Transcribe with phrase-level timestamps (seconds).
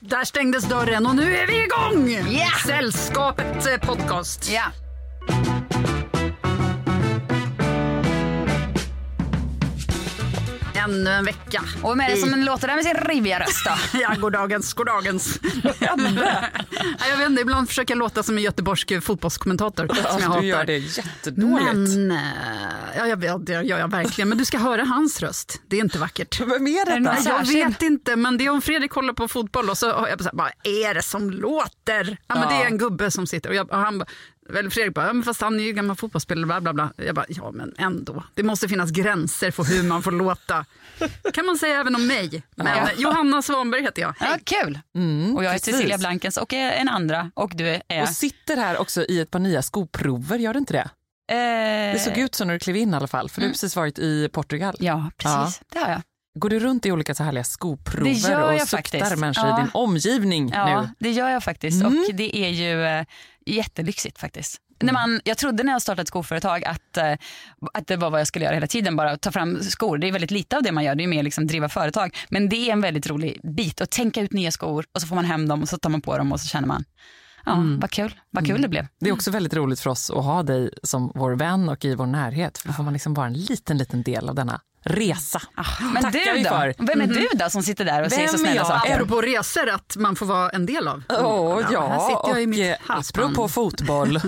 [0.00, 2.26] Där stängdes dörren och nu är vi igång!
[2.66, 4.50] Sällskapet eh, podcast.
[4.52, 4.62] Ja.
[10.90, 11.62] Ännu en vecka.
[11.82, 13.98] Och vem är det som låter där med sin riviga röst då?
[14.00, 15.38] Ja, goddagens, goddagens.
[15.78, 15.96] Ja,
[17.10, 20.40] jag vet inte, ibland försöker jag låta som en göteborgsk fotbollskommentator som jag hatar.
[20.40, 21.72] du gör det jättedåligt.
[21.72, 22.18] Men, eh,
[22.96, 24.28] ja, jag vet, det gör jag verkligen.
[24.28, 25.62] Men du ska höra hans röst.
[25.68, 26.40] Det är inte vackert.
[26.46, 29.70] Vem är någon Nej, jag vet inte, men det är om Fredrik kollar på fotboll
[29.70, 32.18] och så har jag bara, vad är det som låter?
[32.26, 34.08] Ja, men Det är en gubbe som sitter och, jag, och han bara,
[34.50, 36.92] väl Fredrik bara, ja, men fast han är ju gammal fotbollsspelare, bla bla bla.
[37.06, 38.24] Jag bara, ja men ändå.
[38.34, 40.64] Det måste finnas gränser för hur man får låta.
[41.34, 42.42] kan man säga även om mig.
[42.56, 42.88] Men Ja.
[42.96, 44.14] Johanna Svanberg heter jag.
[44.20, 44.78] Ja, kul.
[45.36, 45.74] och jag är precis.
[45.74, 47.30] Cecilia Blankens och en andra.
[47.34, 48.02] Och du är...
[48.02, 50.90] Och sitter här också i ett par nya skoprover, gör det inte det?
[51.34, 53.52] eh, Det såg ut så när du klev in i alla fall, för du har
[53.52, 54.76] precis varit i Portugal.
[54.78, 55.60] Ja, precis.
[55.72, 56.02] Det har jag.
[56.38, 59.16] Går du runt i olika så härliga skoprover Det gör och jag suktar faktiskt.
[59.16, 59.58] människor Ja.
[59.58, 60.88] i din omgivning Ja, nu?
[60.98, 61.82] det gör jag faktiskt.
[61.82, 61.98] Mm.
[62.08, 63.04] Och det är ju eh,
[63.46, 64.60] jättelyxigt faktiskt.
[64.82, 67.12] När man, jag trodde när jag startade ett skoföretag att, eh,
[67.74, 69.98] att det var vad jag skulle göra hela tiden, bara ta fram skor.
[69.98, 72.16] Det är väldigt lite av det man gör, det är mer liksom driva företag.
[72.28, 75.16] Men det är en väldigt rolig bit att tänka ut nya skor och så får
[75.16, 76.84] man hem dem och så tar man på dem och så känner man,
[77.44, 78.86] ja vad kul, vad kul det blev.
[79.00, 81.94] Det är också väldigt roligt för oss att ha dig som vår vän och i
[81.94, 82.58] vår närhet.
[82.58, 85.42] För då får man liksom vara en liten, liten del av denna resa.
[85.92, 86.48] Men Tackar du vi då?
[86.50, 86.74] för.
[86.78, 88.66] Vem är du då som sitter där och säger så Vem är snälla jag?
[88.66, 88.94] saker?
[88.94, 91.02] Apropå resor, att man får vara en del av.
[91.08, 93.24] Åh här ja, sitter jag i mitt eh, halsband.
[93.30, 94.16] apropå fotboll.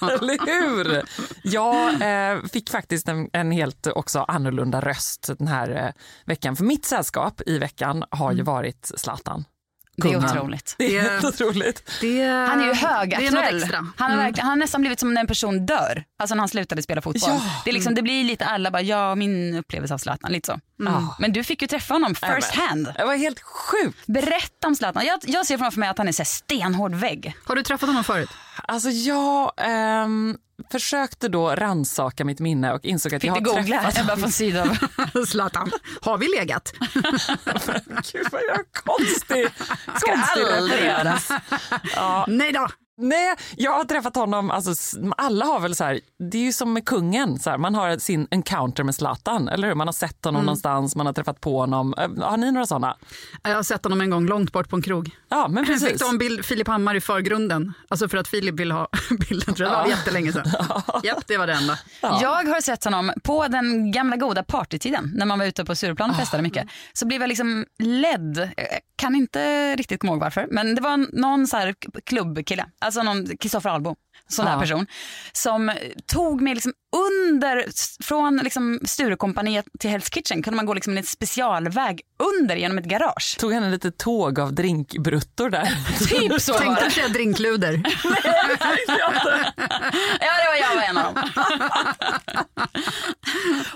[0.00, 1.02] Eller hur?
[1.42, 1.88] Jag
[2.32, 6.56] eh, fick faktiskt en, en helt också annorlunda röst den här eh, veckan.
[6.56, 9.44] För mitt sällskap i veckan har ju varit Zlatan.
[9.96, 10.74] Det är otroligt.
[10.78, 11.90] Det är Det- helt otroligt.
[12.00, 13.64] Det, Han är ju är högaktuell.
[13.96, 16.04] Han, verkligen, han har nästan blivit som när en person dör.
[16.18, 17.30] Alltså när han slutade spela fotboll.
[17.30, 17.42] Ja.
[17.64, 20.60] Det, är liksom, det blir lite alla bara, ja min upplevelse av Zlatan, lite så.
[20.76, 21.16] Ja.
[21.18, 22.92] Men du fick ju träffa honom first hand.
[22.98, 24.06] Det var helt sjukt.
[24.06, 25.06] Berätta om Zlatan.
[25.06, 27.36] Jag, jag ser framför mig att han är så stenhård vägg.
[27.44, 28.30] Har du träffat honom förut?
[28.56, 30.36] Alltså jag ehm,
[30.72, 33.82] försökte då ransaka mitt minne och insåg att Fick jag du har googla?
[33.82, 34.76] träffat bara från sidan.
[35.28, 35.70] Zlatan,
[36.00, 36.72] har vi legat?
[38.12, 39.48] Gud vad jag konstig,
[39.96, 41.30] Ska konstig aldrig referens.
[41.96, 42.68] Ja, Nej då.
[43.02, 46.72] Nej, jag har träffat honom, alltså, alla har väl så här, det är ju som
[46.72, 49.74] med kungen, så här, man har sin encounter med Zlatan, eller hur?
[49.74, 51.94] Man har sett honom någonstans, man har träffat på honom.
[51.98, 52.96] Eh, Har ni några sådana?
[53.42, 55.10] Jag har sett honom en gång långt bort på en krog.
[55.28, 56.00] Ja, men Jag fick precis.
[56.02, 57.72] ta en bild Filip Hammar i förgrunden.
[57.88, 58.88] Alltså för att Filip ville ha
[59.28, 59.78] bilden, tror jag.
[59.78, 60.46] Det var jättelänge sedan.
[61.02, 61.78] Japp, det var det enda.
[62.00, 66.10] Jag har sett honom på den gamla goda partytiden när man var ute på Stureplan
[66.10, 66.66] och festade mycket.
[66.92, 68.50] Så blev jag liksom ledd.
[68.96, 70.46] Kan inte riktigt komma ihåg varför.
[70.50, 71.74] Men det var någon så här
[72.06, 73.96] klubbkille, alltså någon Kristoffer Albo,
[74.28, 74.60] sån där Ja.
[74.60, 74.86] person.
[75.32, 75.72] Som
[76.06, 77.64] tog mig liksom under,
[78.04, 82.00] från liksom Sturecompagniet till Hell's Kitchen kunde man gå liksom en specialväg
[82.32, 83.36] under genom ett garage.
[83.38, 85.68] Tog han en litet tåg av drinkbruttor där?
[86.08, 87.82] Typ så Tänkte säga drinkluder.
[90.20, 91.24] Ja, det var jag var en av dem.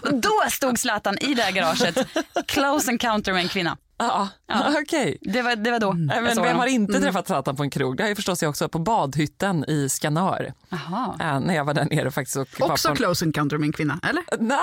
[0.03, 1.99] och då stod Zlatan i det här garaget,
[2.47, 3.77] close encounter med en kvinna.
[3.99, 4.75] Ja, Ja.
[4.83, 5.19] okej.
[5.21, 7.71] Det var, det var då Nej, jag Men vem har inte träffat Zlatan på en
[7.71, 7.97] krog?
[7.97, 10.53] Det har jag förstås jag också på badhytten i Skanör.
[11.21, 12.37] Eh, när jag var där nere faktiskt.
[12.37, 14.23] Och Också en- close encounter med en kvinna, eller?
[14.41, 14.57] Nå,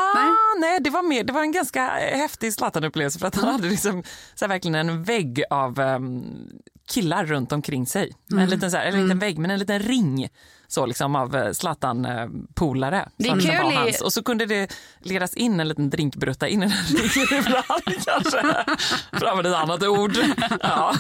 [0.59, 0.80] nej.
[0.81, 4.03] det var mer, det var en ganska häftig Zlatan-upplevelse för att han hade liksom,
[4.35, 6.24] så här, verkligen en vägg av ehm,
[6.91, 8.13] killar runt omkring sig.
[8.31, 10.30] En liten, så här, eller inte en vägg, men en liten ring
[10.68, 13.09] så liksom av eh, Zlatan-polare.
[13.18, 14.01] Det är kul var hans.
[14.01, 18.65] Och så kunde det ledas in en liten drinkbrutta in i den ringen ibland kanske.
[19.12, 20.18] För att använda ett annat ord.
[20.62, 20.95] Ja.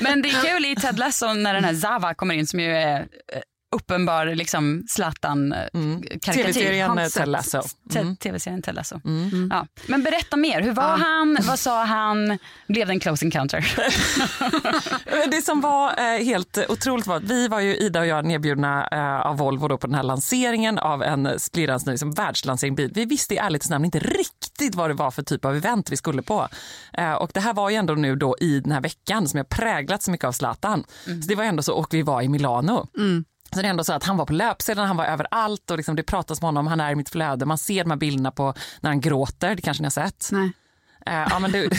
[0.00, 2.70] Men det är kul i Ted Lasso när den här Zava kommer in som ju
[2.76, 3.40] är eh,
[3.76, 6.42] uppenbar liksom Zlatan-karikatyr.
[6.42, 7.62] TV-serien eh, Ted Lasso.
[7.92, 8.16] Te- Mm.
[8.16, 9.00] TV-serien Ted Lasso.
[9.50, 9.66] Ja.
[9.86, 13.66] Men berätta mer, hur var han, vad sa han, blev det en close encounter?
[15.30, 18.88] Det som var eh, helt otroligt var att vi var ju, Ida och jag, nedbjudna
[18.92, 22.90] eh, av Volvo då på den här lanseringen av en splirrans ny liksom, världslansering bil.
[22.94, 25.96] Vi visste i ärlighetens namn inte riktigt vad det var för typ av event vi
[25.96, 26.48] skulle på.
[27.18, 30.02] Och det här var ju ändå nu då i den här veckan som jag präglat
[30.02, 30.84] så mycket av Zlatan.
[31.04, 32.86] Så det var ändå så, och vi var i Milano.
[33.56, 35.96] Så det är ändå så att han var på löpsedeln, han var överallt och liksom
[35.96, 37.46] det pratas med honom, han är i mitt flöde.
[37.46, 40.28] Man ser de här bilderna på när han gråter, det kanske ni har sett.
[40.32, 40.52] Nej.
[41.06, 41.70] Eh, ja, men du...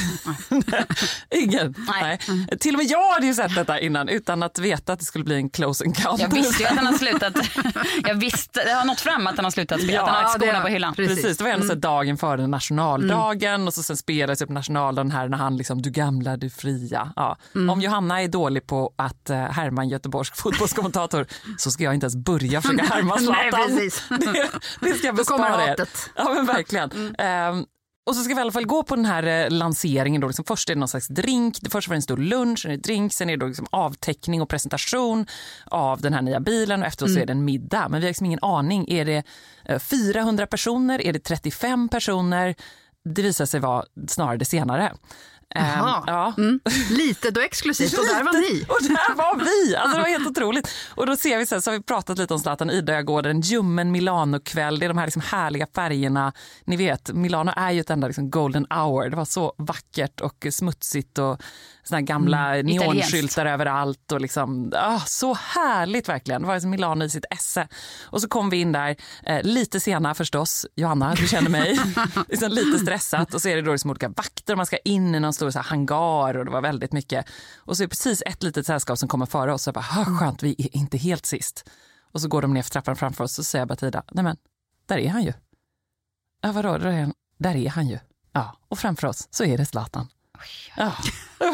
[1.29, 1.75] Ingen?
[1.87, 2.19] Nej.
[2.59, 5.23] Till och med jag hade ju sett detta innan utan att veta att det skulle
[5.23, 6.23] bli en close encounter.
[6.23, 7.33] Jag visste ju att han har slutat,
[8.03, 10.43] jag visste, det har nått fram att han har slutat spela, att han har lagt
[10.43, 10.93] skorna på hyllan.
[10.93, 11.15] precis.
[11.21, 15.29] Precis, det var ändå så dagen före nationaldagen och så sen spelades upp nationaldagen här
[15.29, 17.13] när han liksom, du gamla, du fria.
[17.15, 17.37] Ja.
[17.69, 21.25] Om Johanna är dålig på att eh, härma en göteborgsk fotbollskommentator
[21.57, 23.67] så ska jag inte ens börja försöka härma Nej, Zlatan.
[23.67, 24.03] precis.
[24.09, 24.49] det,
[24.81, 25.75] det ska jag bespara er.
[26.15, 27.15] Ja men verkligen.
[27.17, 27.65] Ehm,
[28.07, 30.21] och så ska vi i alla fall gå på den här eh, lanseringen.
[30.21, 30.27] Då.
[30.27, 32.75] Liksom först är det någon slags drink, först var det en stor lunch, sen är
[32.75, 35.25] det drink, sen är det liksom avteckning och presentation
[35.65, 37.89] av den här nya bilen och efteråt så är det en middag.
[37.89, 38.85] Men vi har liksom ingen aning.
[38.89, 39.23] Är det
[39.65, 41.01] eh, 400 personer?
[41.01, 42.55] Är det 35 personer?
[43.15, 44.93] Det visar sig vara snarare det senare.
[45.55, 46.03] Ehm, Jaha.
[46.07, 46.33] ja.
[46.89, 48.65] Litet och exklusivt och där var ni.
[48.69, 49.75] Och där var vi!
[49.75, 50.69] Alltså det var helt otroligt.
[50.95, 52.97] Och då ser vi så, här, så har vi pratat lite om Zlatan, Ida och
[52.97, 54.79] jag går en ljummen Milano-kväll.
[54.79, 56.33] Det är de här liksom härliga färgerna.
[56.65, 59.09] Ni vet, Milano är ju ett enda liksom golden hour.
[59.09, 61.41] Det var så vackert och smutsigt och
[61.83, 64.11] såna gamla neonskyltar överallt.
[64.11, 66.41] Och liksom, ah, så härligt verkligen.
[66.41, 67.67] Det var liksom Milano i sitt esse.
[68.03, 70.65] Och så kom vi in där, eh, lite sena förstås.
[70.75, 71.79] Johanna, du känner mig.
[72.29, 73.33] liksom lite stressat.
[73.33, 75.59] Och så är det då liksom olika vakter man ska in i någon stor så
[75.59, 77.25] hangar och det var väldigt mycket.
[77.57, 80.05] Och så är precis ett litet sällskap som kommer före oss och jag bara, "Ah,
[80.05, 81.69] skönt, vi är inte helt sist.
[82.11, 83.87] Och så går de ner för trappan framför oss och så säger jag bara till
[83.87, 84.37] Ida, nej men,
[84.85, 85.33] där är han ju.
[86.41, 87.99] Ja, vadå, där är han, där är han ju.
[88.31, 90.07] Ja, och framför oss så är det Zlatan.
[90.77, 90.91] Ja.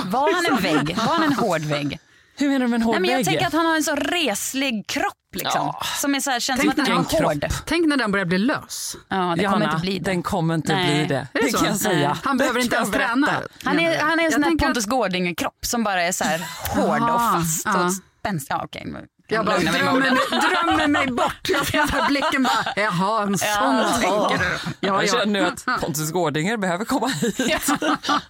[0.06, 0.98] Var han en vägg?
[0.98, 2.00] Var han en hård vägg?
[2.36, 3.26] Hur menar du med en hård Nej, men jag vägg?
[3.26, 5.14] tänker att han har en så reslig kropp.
[5.36, 5.82] Liksom, Ja.
[6.02, 7.46] Som är så här, känns Tänk som att den vilken är hård.
[7.66, 8.96] Tänk när den börjar bli lös.
[9.10, 10.12] Ja, det Johanna, kommer inte bli det.
[10.12, 10.96] den kommer inte Nej.
[11.06, 11.28] bli det.
[11.34, 12.18] Det Det kan jag säga.
[12.24, 13.30] Han behöver inte ens träna.
[13.64, 16.24] Han är, han är en sån här tänker att- Pontus Gårdinger-kropp som bara är så
[16.24, 16.40] här
[16.76, 18.54] hård och fast och spänstig.
[18.56, 18.94] Ja, okej.
[19.34, 21.50] Jag kan bara drömmer mig, drömmer mig bort.
[21.50, 24.58] Jag så här blicken bara, jaha, en sån tänker du.
[24.80, 25.08] Ja, Jag ja.
[25.08, 27.38] känner nu att Pontus Gårdinger behöver komma hit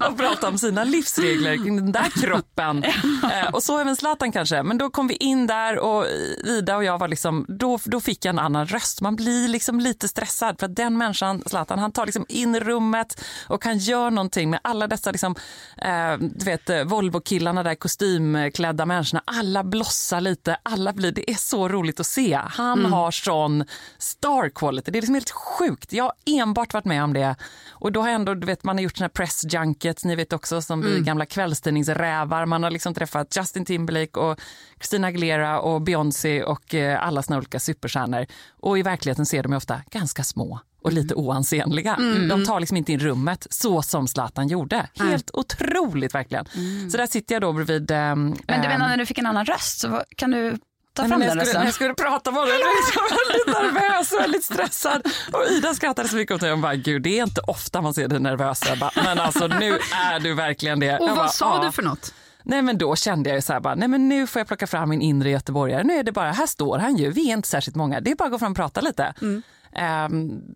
[0.10, 2.84] och prata om sina livsregler kring den där kroppen.
[2.84, 4.64] Eh, och så även Zlatan kanske.
[4.64, 6.06] Men då kom vi in där och
[6.46, 9.02] Ida och jag var liksom, då, då fick jag en annan röst.
[9.02, 12.60] Man blir liksom lite stressad för att den människan, Zlatan, han tar liksom in i
[12.60, 15.36] rummet och han gör någonting med alla dessa liksom,
[15.78, 19.22] eh, du vet, eh, Volvo-killarna där, kostymklädda människorna.
[19.26, 22.40] Alla blossar lite, alla blir, det är så roligt att se.
[22.46, 23.66] Han har sån
[23.98, 24.92] star quality.
[24.92, 25.94] Det är liksom helt sjukt.
[25.94, 27.36] Jag har enbart varit med om det.
[27.70, 30.34] Och då har ändå, du vet, man har gjort såna här press junkets, ni vet
[30.34, 32.46] också, som vi gamla kvällstidningsrävar.
[32.46, 34.40] Man har liksom träffat Justin Timberlake och
[34.78, 38.26] Christina Aguilera och Beyoncé och eh, alla såna olika superstjärnor.
[38.62, 41.96] Och i verkligheten ser de ofta ganska små och lite oansenliga.
[42.30, 44.90] De tar liksom inte in rummet så som Zlatan gjorde.
[45.00, 46.46] Helt otroligt verkligen.
[46.92, 47.92] Så där sitter jag då bredvid...
[47.92, 50.58] ehm, Men du ehm, menar när du fick en annan röst, så kan du
[50.94, 54.20] ta fram den jag, skulle, när jag skulle prata jag blev så väldigt nervös och
[54.20, 55.02] väldigt stressad.
[55.34, 56.52] Och Ida skrattade så mycket åt mig.
[56.52, 58.62] Hon bara, gud det är inte ofta man ser dig nervös.
[58.80, 60.98] Bara, men alltså nu är du verkligen det.
[60.98, 62.14] Och jag vad bara, sa "Ja." du för något?
[62.44, 64.68] Nej men då kände jag ju så här bara, nej men nu får jag plocka
[64.68, 65.84] fram min inre göteborgare.
[65.84, 68.00] Nu är det bara, här står han ju, vi är inte särskilt många.
[68.00, 69.14] Det är bara att gå fram och prata lite.
[69.22, 69.42] Ehm,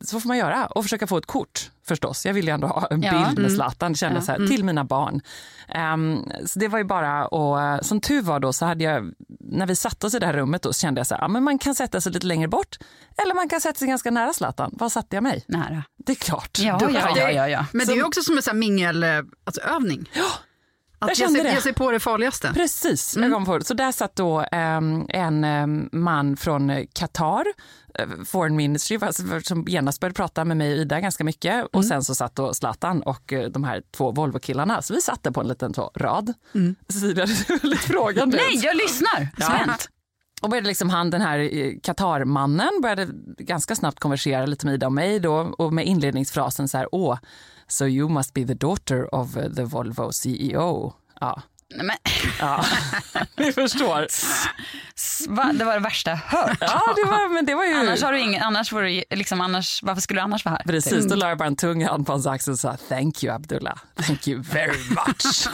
[0.01, 2.25] så får man göra och försöka få ett kort förstås.
[2.25, 3.11] Jag ville ju ändå ha en Ja.
[3.25, 5.21] bild med Zlatan, kände jag så här, till mina barn.
[5.69, 9.13] Ehm, så det var ju bara, och eh, som tur var då så hade jag,
[9.39, 11.27] när vi satte oss i det här rummet då så kände jag så här, ja,
[11.27, 12.77] men man kan sätta sig lite längre bort
[13.23, 14.71] eller man kan sätta sig ganska nära Zlatan.
[14.73, 15.43] Var satte jag mig?
[15.47, 15.83] Nära.
[16.05, 16.59] Det är klart.
[16.59, 17.65] Ja, ja, ja, ja, ja.
[17.73, 19.09] Men det är ju också som en sån här mingel, eh,
[19.43, 20.09] alltså övning.
[20.99, 21.55] Jag Att ge kände sig, det.
[21.55, 22.51] ge sig på det farligaste.
[22.53, 23.29] Precis, Mm.
[23.29, 23.65] jag kom på det.
[23.65, 27.45] Så där satt då ehm, en ehm, man från eh, Qatar,
[27.99, 28.99] eh, Foreign Ministry,
[29.43, 31.53] som genast började prata med mig och Ida ganska mycket.
[31.53, 31.67] Mm.
[31.73, 34.81] Och sen så satt då Zlatan och eh, de här två Volvo-killarna.
[34.81, 36.33] Så vi satt där på en liten rad.
[36.89, 38.37] Cecilia, du är väldigt frågande.
[38.37, 39.27] Nej, jag lyssnar.
[39.43, 39.89] Spänt.
[40.41, 44.85] Och började liksom han, den här eh, Qatar-mannen, började ganska snabbt konversera lite med Ida
[44.85, 47.17] och mig då och med inledningsfrasen så här, åh,
[47.67, 50.93] so you must be the daughter of eh, the Volvo CEO.
[51.19, 51.41] Ja,
[51.75, 51.97] Nej, Men,
[52.39, 52.65] ja.
[53.37, 54.07] ni förstår.
[55.29, 55.51] va?
[55.53, 56.57] Det var det värsta jag hört.
[56.61, 57.73] Ja, det var, men det var ju...
[57.73, 60.63] Annars, har du ingen, annars, får du, liksom, annars Varför skulle du annars vara här?
[60.63, 63.35] Precis, då la jag bara en tung hand på hans axel och sa thank you
[63.35, 65.47] Abdullah, thank you very much.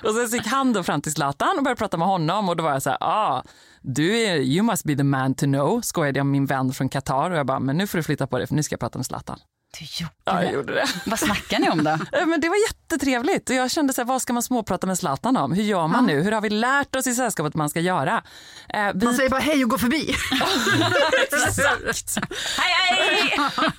[0.04, 2.56] och sen så gick han då fram till Zlatan och började prata med honom och
[2.56, 3.42] då var jag så här, ah,
[3.82, 6.88] du är, you must be the man to know, skojade jag med min vän från
[6.88, 8.80] Qatar och jag bara, men nu får du flytta på dig för nu ska jag
[8.80, 9.38] prata med Zlatan.
[9.78, 10.44] Du gjorde Ja, det.
[10.44, 10.86] jag gjorde det.
[11.06, 11.90] Vad snackar ni om då?
[12.18, 14.98] Eh, Men det var jättetrevligt och jag kände så här, vad ska man småprata med
[14.98, 15.52] Zlatan om?
[15.52, 16.20] Hur gör man nu?
[16.22, 18.22] Hur har vi lärt oss i sällskapet att man ska göra?
[18.68, 20.14] Eh, vi Man säger bara hej och går förbi.
[21.22, 22.16] Exakt.
[22.58, 23.38] Hej, hej!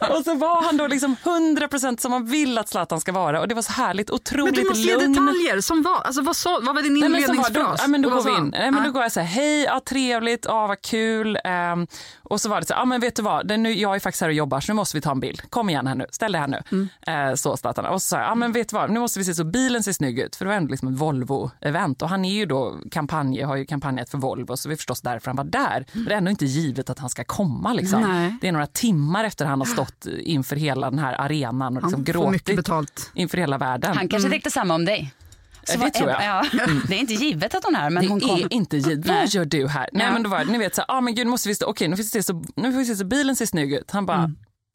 [0.17, 3.47] Och så var han då liksom 100% som man vill att Zlatan ska vara och
[3.47, 5.13] det var så härligt, Men otroligt du måste ge lugn.
[5.13, 5.61] detaljer.
[5.61, 6.01] Som vad?
[6.05, 7.77] Alltså, vad, sa, vad var din Nej, men så var, inledningsfras?
[7.79, 8.47] då, ja, men då Vad går vi in.
[8.49, 8.85] Nej, men Ja.
[8.87, 11.37] då går jag så här, hej, ja, trevligt, ja, vad kul.
[11.43, 11.87] Ehm,
[12.23, 13.95] och så var det så här, ja, men vet du vad, det är nu, jag
[13.95, 15.41] är faktiskt här och jobbar så nu måste vi ta en bild.
[15.49, 16.61] Kom igen här nu, ställ dig här nu.
[16.71, 17.29] Mm.
[17.29, 17.85] Eh, så Zlatan.
[17.85, 19.83] Och så sa jag, ja men vet du vad, nu måste vi se så bilen
[19.83, 20.35] ser snygg ut.
[20.35, 23.65] För det var ändå liksom ett Volvo-event och han är ju då kampanj, har ju
[23.65, 25.85] kampanjat för Volvo så det är förstås därför han var där.
[25.93, 28.27] Men det är ändå inte givet att han ska komma liksom.
[28.41, 32.03] Det är några timmar efter han har stått inför hela den här arenan och liksom
[32.03, 33.97] gråtit inför hela världen.
[33.97, 35.13] Han kanske tänkte samma om dig.
[35.67, 36.23] Ja, det tror jag.
[36.23, 36.45] Ja,
[36.87, 38.29] det är inte givet att hon är här, men det hon kom.
[38.39, 39.07] är inte givet.
[39.07, 39.89] Vad gör du här?
[39.93, 40.13] Nej, Ja.
[40.13, 41.65] men då var det, ni vet så här, ah, men gud, nu måste vi stå,
[41.65, 43.91] okej, nu får vi se så, nu får vi se så bilen ser snygg ut.
[43.91, 44.31] Han bara,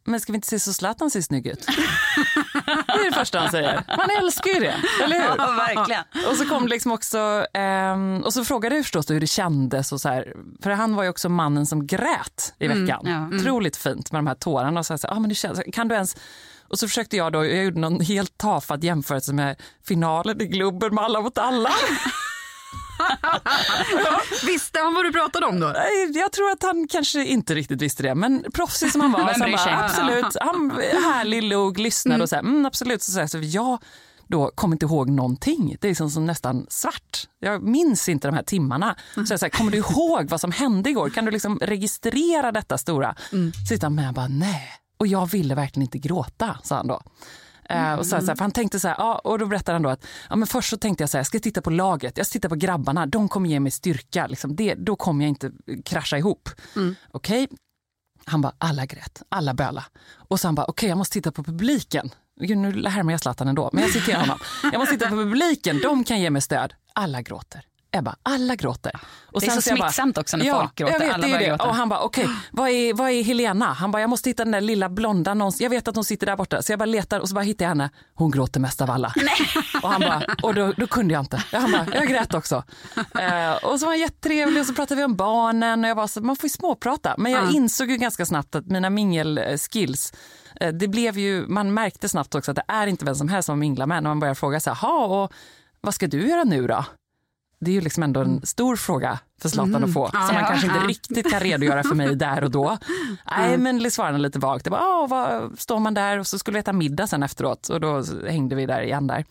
[0.07, 1.67] men ska vi inte se så Zlatan ser snygg ut?
[2.87, 3.85] det är det första han säger.
[3.97, 5.29] Man älskar ju det, eller hur?
[5.39, 6.05] Ja, verkligen.
[6.31, 10.01] Och så kom liksom också, ehm, och så frågade jag förstås hur det kändes och
[10.01, 13.01] så här, för han var ju också mannen som grät i veckan.
[13.05, 13.37] ja.
[13.37, 15.61] Otroligt fint med de här tårarna och så här, så här, ah, men det känns,
[15.73, 16.17] kan du ens
[16.69, 20.95] och så försökte jag då, jag gjorde någon helt tafatt jämförelse med finalen i Globen
[20.95, 21.71] med Alla mot alla.
[24.47, 25.67] Visste han vad du pratade om då?
[25.67, 29.19] Nej, Jag tror att han kanske inte riktigt visste det, men proffsig som han var.
[29.35, 30.71] Så han bara, absolut, han
[31.05, 33.03] härlig, lugg, lyssnade och så här, mm, absolut.
[33.03, 33.79] Så, så, här, så jag
[34.29, 35.77] då kommer inte ihåg någonting.
[35.81, 37.29] Det är liksom som nästan svart.
[37.39, 38.97] Jag minns inte de här timmarna.
[39.15, 41.11] Så jag så här, kommer du ihåg vad som hände igår?
[41.11, 43.15] Kan du liksom registrera detta stora?
[43.33, 43.53] Mm.
[43.53, 44.69] Så sitter han med och bara, nej.
[44.99, 47.03] Och jag ville verkligen inte gråta, sa han då.
[47.69, 49.83] Eh, och så så här, för han tänkte så här, ja, och då berättade han
[49.83, 52.19] då att ja, men först så tänkte jag så här, jag ska titta på laget,
[52.19, 55.29] jag ska titta på grabbarna, de kommer ge mig styrka, liksom, det, då kommer jag
[55.29, 55.53] inte
[55.85, 56.49] krascha ihop.
[57.11, 57.49] Okej,
[58.25, 59.85] han bara, alla grät, alla böla.
[60.29, 62.11] Och så han bara, okej jag måste titta på publiken.
[62.41, 64.39] Gud, nu härmar jag Zlatan ändå, men jag citerar honom.
[64.63, 66.75] Jag måste titta på publiken, de kan ge mig stöd.
[66.93, 67.65] Alla gråter.
[67.91, 68.93] Ebba, alla gråter.
[69.33, 70.93] Och Det är så smittsamt också när ja, folk gråter.
[70.93, 71.67] Jag vet, Alla det är.
[71.67, 73.73] Och han bara, okej, vad, är, vad är Helena?
[73.73, 75.61] Han bara, jag måste hitta den där lilla blonda någonstans.
[75.61, 76.63] Jag vet att hon sitter där borta.
[76.63, 77.91] Så jag bara letar och så bara hittar jag henne.
[78.15, 79.13] Hon gråter mest av alla.
[79.83, 81.43] Och han bara, och då, då kunde jag inte.
[81.53, 82.65] Han bara, jag grät också.
[82.97, 86.07] Eh, och så var han jättetrevlig och så pratade vi om barnen och jag var
[86.07, 87.15] så, man får ju småprata.
[87.19, 90.13] Men jag insåg ju ganska snabbt att mina mingelskills
[90.61, 93.47] eh, det blev ju, man märkte snabbt också att det är inte vem som helst
[93.47, 95.33] som minglar med när man börjar fråga så här, "Ha, och
[95.81, 96.85] vad ska du göra nu då?
[97.61, 100.47] Det är ju liksom ändå en stor fråga för Zlatan att få, som han Ja.
[100.49, 100.89] kanske inte Ja.
[100.89, 102.79] riktigt kan redogöra för mig där och då.
[103.37, 104.67] Nej, men svarade han lite vagt.
[104.67, 107.69] Jag bara, "Åh, vad står man där och så skulle vi äta middag sen efteråt
[107.69, 109.25] och då hängde vi där igen där.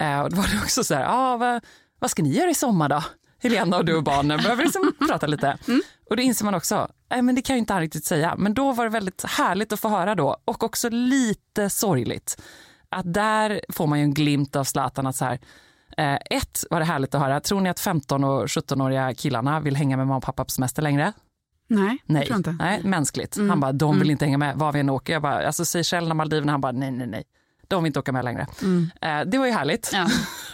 [0.00, 1.64] Eh, och då var det också så här, ah, vad,
[1.98, 3.02] vad ska ni göra i sommar då?
[3.42, 5.58] Helena och du och barnen behöver liksom prata lite.
[6.10, 8.34] Och då inser man också, nej men det kan ju inte han riktigt säga.
[8.38, 12.42] Men då var det väldigt härligt att få höra då och också lite sorgligt.
[12.88, 15.38] Att där får man ju en glimt av Zlatan att så här,
[15.96, 19.76] eh, ett var det härligt att höra, tror ni att 15 och 17-åriga killarna vill
[19.76, 21.12] hänga med mamma och pappa på semester längre?
[21.68, 22.52] Nej, Nej, tror inte.
[22.58, 23.36] nej mänskligt.
[23.48, 25.12] Han bara, de vill inte hänga med var vi än åker.
[25.12, 27.24] Jag bara, alltså Seychellerna, Maldiverna, han bara, nej, nej, nej.
[27.68, 28.46] De vill inte åka med längre.
[29.00, 29.90] Eh, det var ju härligt.
[29.92, 30.06] Ja.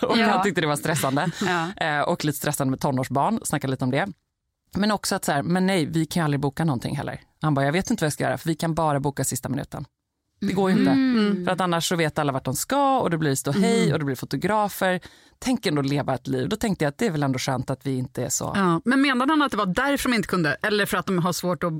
[0.08, 0.26] och Ja.
[0.30, 1.30] han tyckte det var stressande.
[1.46, 1.84] Ja.
[1.86, 4.06] Eh, och lite stressande med tonårsbarn, snacka lite om det.
[4.76, 7.20] Men också att så här, men nej, vi kan ju aldrig boka någonting heller.
[7.42, 9.48] Han bara, jag vet inte vad jag ska göra för vi kan bara boka sista
[9.48, 9.84] minuten.
[10.40, 10.90] Det går ju inte.
[10.90, 11.44] Mm.
[11.44, 13.98] För att annars så vet alla vart de ska och det blir stå hej och
[13.98, 15.00] det blir fotografer.
[15.38, 16.48] Tänk ändå leva ett liv.
[16.48, 18.52] Då tänkte jag att det är väl ändå skönt att vi inte är så.
[18.56, 21.18] Ja, men menade han att det var därför de inte kunde eller för att de
[21.18, 21.78] har svårt att eh,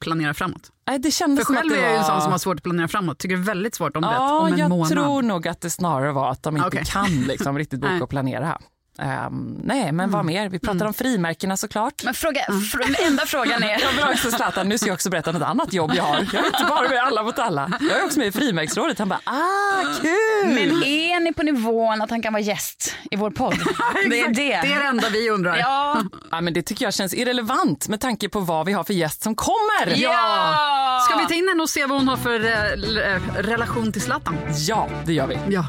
[0.00, 0.70] planera framåt?
[0.88, 2.56] Nej, det kändes För själv det är jag ju en var- sån som har svårt
[2.56, 3.18] att planera framåt.
[3.18, 4.88] Tycker det är väldigt svårt om, Ja, om en jag månad.
[4.90, 6.84] tror nog att det snarare var att de inte Okej.
[6.84, 8.58] kan liksom riktigt boka och planera.
[8.98, 10.48] Ehm, nej, men vad mer?
[10.48, 12.04] Vi pratar om frimärkena såklart.
[12.04, 13.68] Men fråga, fr- den enda frågan är...
[13.80, 16.16] Jag vill också Zlatan, nu ska jag också berätta något annat jobb jag har.
[16.32, 17.72] Jag är inte bara med Alla mot alla.
[17.80, 18.98] Jag är också med i frimärksrådet.
[18.98, 20.54] Han bara, ah kul!
[20.54, 23.54] Men är ni på nivån att han kan vara gäst i vår podd?
[24.10, 24.34] det är det.
[24.34, 25.56] Det är det enda vi undrar.
[25.56, 26.02] Ja.
[26.30, 29.22] Ja, men det tycker jag känns irrelevant med tanke på vad vi har för gäst
[29.22, 29.94] som kommer.
[29.96, 31.06] Ja!
[31.08, 34.02] Ska vi ta in henne och se vad hon har för eh, eh, relation till
[34.02, 34.36] Zlatan?
[34.68, 35.38] Ja, det gör vi.
[35.48, 35.64] Ja.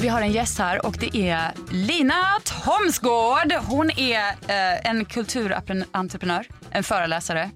[0.00, 3.52] Vi har en gäst här och det är Lina Thomsgård.
[3.52, 7.50] Hon är eh, en kulturentreprenör, en föreläsare,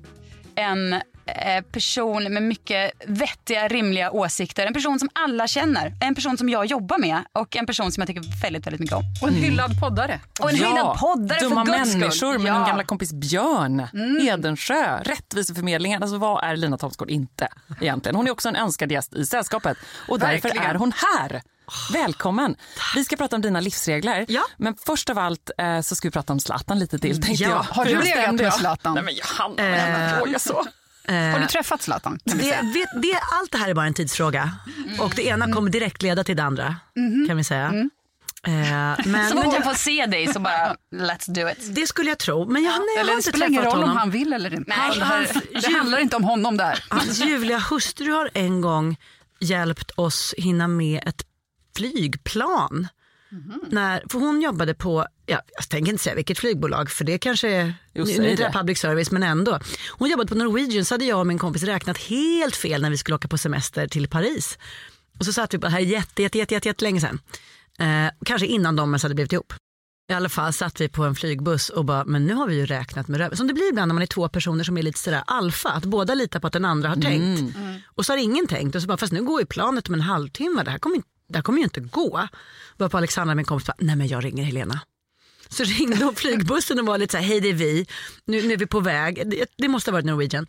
[0.55, 1.01] en
[1.73, 4.67] person med mycket vettiga, rimliga åsikter.
[4.67, 8.01] En person som alla känner, en person som jag jobbar med och en person som
[8.01, 9.03] jag tycker väldigt, väldigt mycket om.
[9.23, 10.21] Och en hyllad poddare.
[10.41, 12.59] Och en hyllad poddare Dumma för guds människor med Ja.
[12.59, 13.87] min gamla kompis Björn
[14.23, 14.99] Hedensjö.
[15.03, 16.03] Rättviseförmedlingen.
[16.03, 17.49] Alltså, vad är Lina Thomsgård inte
[17.81, 18.17] egentligen?
[18.17, 19.77] Hon är också en önskad gäst i sällskapet
[20.09, 20.71] och därför Verkligen.
[20.71, 21.43] är hon här.
[21.93, 22.57] Välkommen!
[22.95, 24.25] Vi ska prata om dina livsregler.
[24.29, 24.43] Ja.
[24.57, 27.23] Men först av allt eh, så ska vi prata om Zlatan lite till.
[27.23, 27.51] Tänkte Ja.
[27.51, 27.59] jag.
[27.75, 28.53] Har du legat med.
[28.53, 28.95] Zlatan?
[28.95, 30.65] Nej, men Johanna, uh, fråga så.
[31.09, 32.19] Har du träffat Zlatan?
[32.25, 32.63] Det, säga.
[33.03, 34.51] det, allt det här är bara en tidsfråga.
[35.01, 36.77] Och det ena kommer direkt leda till det andra.
[37.29, 37.89] Kan vi säga.
[38.47, 38.53] Eh,
[39.07, 41.75] men, Så fort jag får se dig så bara let's do it.
[41.75, 42.47] det skulle jag tro.
[42.51, 43.97] Men jag, nej, jag Eller har inte spelar ingen roll om honom.
[43.97, 44.75] han vill eller inte.
[44.77, 45.29] Nej, det, här,
[45.63, 46.85] det handlar inte om honom där.
[46.91, 48.97] Hans ljuvliga hustru har en gång
[49.41, 51.23] hjälpt oss hinna med ett
[51.77, 52.89] flygplan.
[53.71, 57.49] När, för hon jobbade på, ja, jag tänker inte säga vilket flygbolag för det kanske
[57.49, 59.59] är, Jo, nu nu är det public service men ändå.
[59.91, 62.97] Hon jobbade på Norwegian så hade jag och min kompis räknat helt fel när vi
[62.97, 64.59] skulle åka på semester till Paris.
[65.19, 67.21] Och så satt vi på det här jätte, jätte, jätte, jätte, jätte länge sedan.
[67.79, 69.53] Eh, kanske innan de ens hade blivit ihop.
[70.11, 72.67] I alla fall satt vi på en flygbuss och bara, men nu har vi ju
[72.67, 73.37] räknat med röven.
[73.37, 75.85] Som det blir ibland när man är två personer som är lite sådär alfa, att
[75.85, 77.57] båda litar på att den andra har tänkt.
[77.87, 80.01] Och så har ingen tänkt och så bara, fast nu går ju planet om en
[80.01, 82.29] halvtimme, det här kommer, inte- det här kommer ju inte gå.
[82.77, 84.81] Var på Alexandra, min kompis, bara, nej men jag ringer Helena.
[85.49, 87.87] Så ringde hon flygbussen och var lite så här, hej det är vi,
[88.25, 90.47] nu, nu är vi på väg, det, det måste ha varit Norwegian.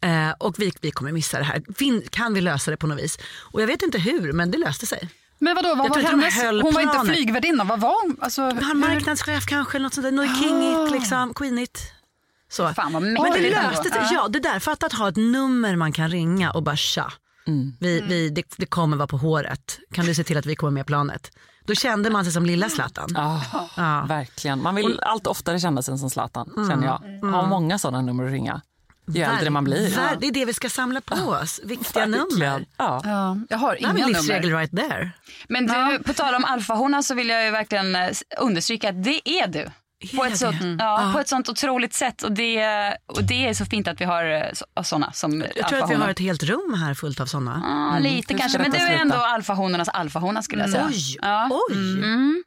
[0.00, 2.98] Eh, och vi, vi kommer missa det här, fin, kan vi lösa det på något
[2.98, 3.18] vis?
[3.38, 5.08] Och jag vet inte hur, men det löste sig.
[5.38, 6.62] Men vadå, vad Jag var hennes?
[6.62, 8.16] Hon var inte flygvärdinna, vad var hon?
[8.20, 11.92] Alltså, Han marknadschef kanske, något sånt där, något kingigt, liksom, queenigt.
[12.48, 12.74] Så.
[12.74, 14.08] Fan vad Men det löste sig.
[14.12, 14.58] Ja, det där.
[14.58, 17.12] Fatta att ha ett nummer man kan ringa och bara tja.
[17.80, 19.78] Vi, vi, det, det kommer vara på håret.
[19.92, 21.30] Kan du se till att vi kommer med planet?
[21.64, 23.16] Då kände man sig som lilla Zlatan.
[23.16, 23.40] Ah,
[23.76, 24.04] Ja.
[24.08, 24.62] Verkligen.
[24.62, 27.30] Man vill allt oftare känna sig som Zlatan, känner jag.
[27.30, 28.60] Ha många sådana nummer att ringa.
[29.06, 29.88] Ju äldre man blir.
[29.90, 31.60] Ver- Det är det vi ska samla på oss.
[31.64, 32.24] Viktiga nummer.
[32.40, 32.66] Verkligen.
[32.76, 33.00] Ja.
[33.04, 34.06] ja, jag har inga nummer.
[34.08, 35.10] livsregel right there.
[35.48, 38.08] Men du, på tal om alfahona så vill jag ju verkligen eh,
[38.40, 39.66] understryka att det är du.
[40.16, 42.64] På ett, sånt, ja, på ett sånt otroligt sätt och det,
[43.06, 44.50] och det är så fint att vi har
[44.82, 47.62] sådana som Jag tror att vi har ett helt rum här fullt av sådana.
[47.92, 50.86] Ja, lite Hur kanske, men du är ändå alfahonornas alfahona skulle jag säga.
[50.88, 51.48] Oj, Ja.
[51.50, 51.76] oj.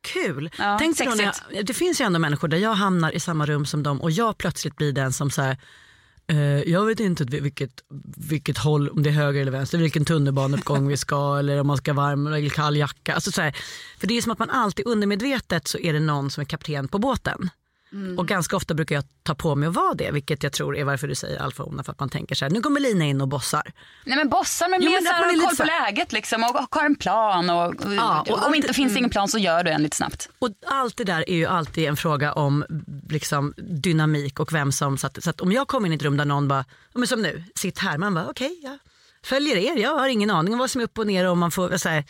[0.01, 0.49] kul.
[0.57, 3.45] Ja, Tänk dig då jag, det finns ju ändå människor där jag hamnar i samma
[3.45, 5.57] rum som dem och jag plötsligt blir den som så här, eh,
[6.27, 7.83] Eh, jag vet inte vilket,
[8.17, 11.77] vilket håll, om det är höger eller vänster, vilken tunnelbaneuppgång vi ska eller om man
[11.77, 13.13] ska ha varm eller kall jacka.
[13.13, 13.55] Alltså så här,
[13.99, 16.87] för det är som att man alltid undermedvetet så är det någon som är kapten
[16.87, 17.49] på båten.
[18.17, 20.83] Och ganska ofta brukar jag ta på mig att vara det, vilket jag tror är
[20.83, 23.27] varför du säger alfahona, för att man tänker så här, nu kommer Lina in och
[23.27, 23.71] bossar.
[24.05, 25.55] Nej men bossar men Jo, mer men så att man är här, lite koll på
[25.55, 28.99] så läget liksom och har en plan och, och, Ja, och om inte finns det
[28.99, 30.29] ingen plan så gör du en lite snabbt.
[30.39, 32.65] Och allt det där är ju alltid en fråga om
[33.09, 34.97] liksom, dynamik och vem som...
[34.97, 37.07] Så att, så att om jag kommer in i ett rum där någon bara, men
[37.07, 38.77] som nu, sitt här, man bara okej, jag
[39.25, 41.51] följer er, jag har ingen aning om vad som är upp och ner och man
[41.51, 42.03] får så här,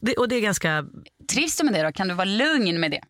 [0.00, 0.84] det, och det är ganska,
[1.32, 1.92] Trivs du med det då?
[1.92, 3.00] Kan du vara lugn med det?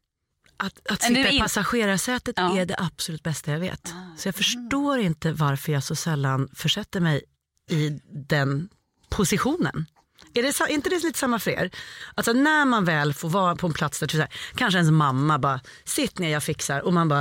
[0.56, 2.58] Att, att sitta i passagerarsätet Ja.
[2.58, 3.94] är det absolut bästa jag vet.
[4.16, 7.22] Så jag förstår inte varför jag så sällan försätter mig
[7.70, 8.68] i den
[9.08, 9.86] positionen.
[10.34, 11.70] Är, det, inte det lite samma för er?
[12.14, 15.38] Alltså när man väl får vara på en plats där så här, kanske ens mamma
[15.38, 17.20] bara, sitt ner jag fixar och man bara,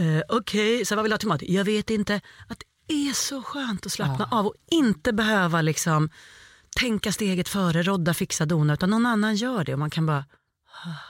[0.00, 1.42] eh, okej, så vad vill du ha till mat?
[1.42, 2.20] Jag vet inte.
[2.48, 6.10] Att det är så skönt att slappna av och inte behöva liksom
[6.76, 10.24] tänka steget före, rodda, fixa, dona, utan någon annan gör det och man kan bara,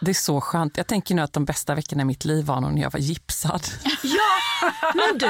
[0.01, 0.77] Det är så skönt.
[0.77, 3.01] Jag tänker nu att de bästa veckorna i mitt liv var nog när jag var
[3.01, 3.63] gipsad.
[4.03, 5.27] Ja, men du,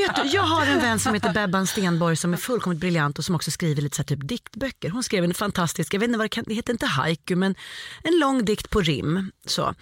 [0.00, 3.24] vet du, jag har en vän som heter Bebban Stenborg som är fullkomligt briljant och
[3.24, 4.90] som också skriver lite så här typ diktböcker.
[4.90, 7.54] Hon skrev en fantastisk, jag vet inte vad det kan, det heter inte haiku men
[8.02, 9.32] en lång dikt på rim.
[9.46, 9.74] Så.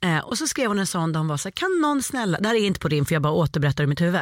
[0.00, 2.38] Eh, och så skrev hon en sån där hon var så här, kan någon snälla,
[2.40, 4.20] det här är inte på rim för jag bara återberättar i mitt huvud.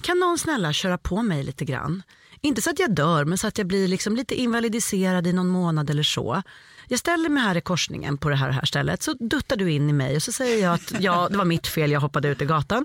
[0.00, 2.02] Kan någon snälla köra på mig lite grann?
[2.40, 5.48] Inte så att jag dör men så att jag blir liksom lite invalidiserad i någon
[5.48, 6.42] månad eller så.
[6.88, 9.70] Jag ställer mig här i korsningen på det här och här stället så duttar du
[9.72, 12.28] in i mig och så säger jag att ja, det var mitt fel, jag hoppade
[12.28, 12.84] ut i gatan.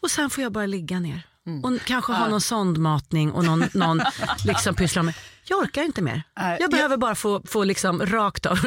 [0.00, 1.22] Och sen får jag bara ligga ner.
[1.62, 4.02] Och kanske ha någon sondmatning och någon, någon
[4.44, 5.14] liksom pyssla med.
[5.44, 6.22] Jag orkar inte mer.
[6.60, 8.58] Jag behöver bara få, få liksom rakt av.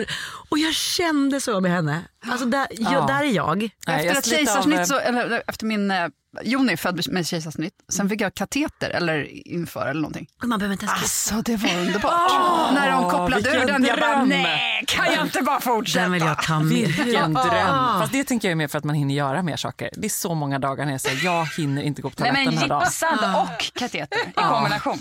[0.49, 2.01] Och jag kände så med henne.
[2.25, 3.05] Alltså där, jag, Ja.
[3.07, 3.63] där är jag.
[3.87, 5.91] Efter ett kejsarsnitt, så, eller efter min
[6.43, 10.27] Joni är född med kejsarsnitt, sen fick jag kateter eller inför eller någonting.
[10.43, 12.31] Man behöver inte ens Alltså det var underbart.
[12.73, 16.01] När de kopplade ur den, jag bara nej, kan jag inte bara fortsätta?
[16.03, 16.87] Den vill jag ta med.
[16.87, 17.99] Vilken dröm.
[17.99, 19.89] Fast det tänker jag är mer för att man hinner göra mer saker.
[19.93, 22.53] Det är så många dagar när jag säger jag hinner inte gå på toaletten men
[22.53, 22.83] den här dagen.
[22.83, 24.99] gipsad och kateter i kombination.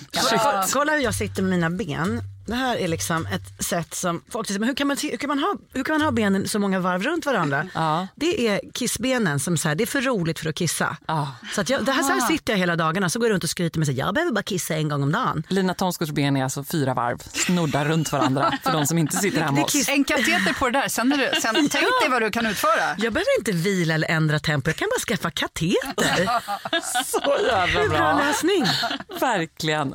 [0.72, 2.22] Kolla hur jag sitter med mina ben.
[2.46, 5.28] Det här är liksom ett sätt som folk säger, men hur kan, man, hur, kan
[5.28, 7.66] man ha, hur kan man ha benen så många varv runt varandra?
[8.16, 10.96] Det är kissbenen som så här, det är för roligt för att kissa.
[11.54, 13.44] Så, att jag, det här, så här sitter jag hela dagarna så går jag runt
[13.44, 15.42] och skryter med att jag behöver bara kissa en gång om dagen.
[15.48, 19.40] Lina Thomsgårds ben är alltså fyra varv, snuddar runt varandra för de som inte sitter
[19.40, 19.88] hemma hos oss.
[19.88, 22.84] En kateter på det där, sen, är det, sen tänk dig vad du kan utföra.
[22.98, 26.30] Jag behöver inte vila eller ändra tempo, jag kan bara skaffa kateter.
[27.04, 28.18] Så jävla Hur bra bra.
[28.18, 28.64] lösning.
[29.20, 29.94] Verkligen.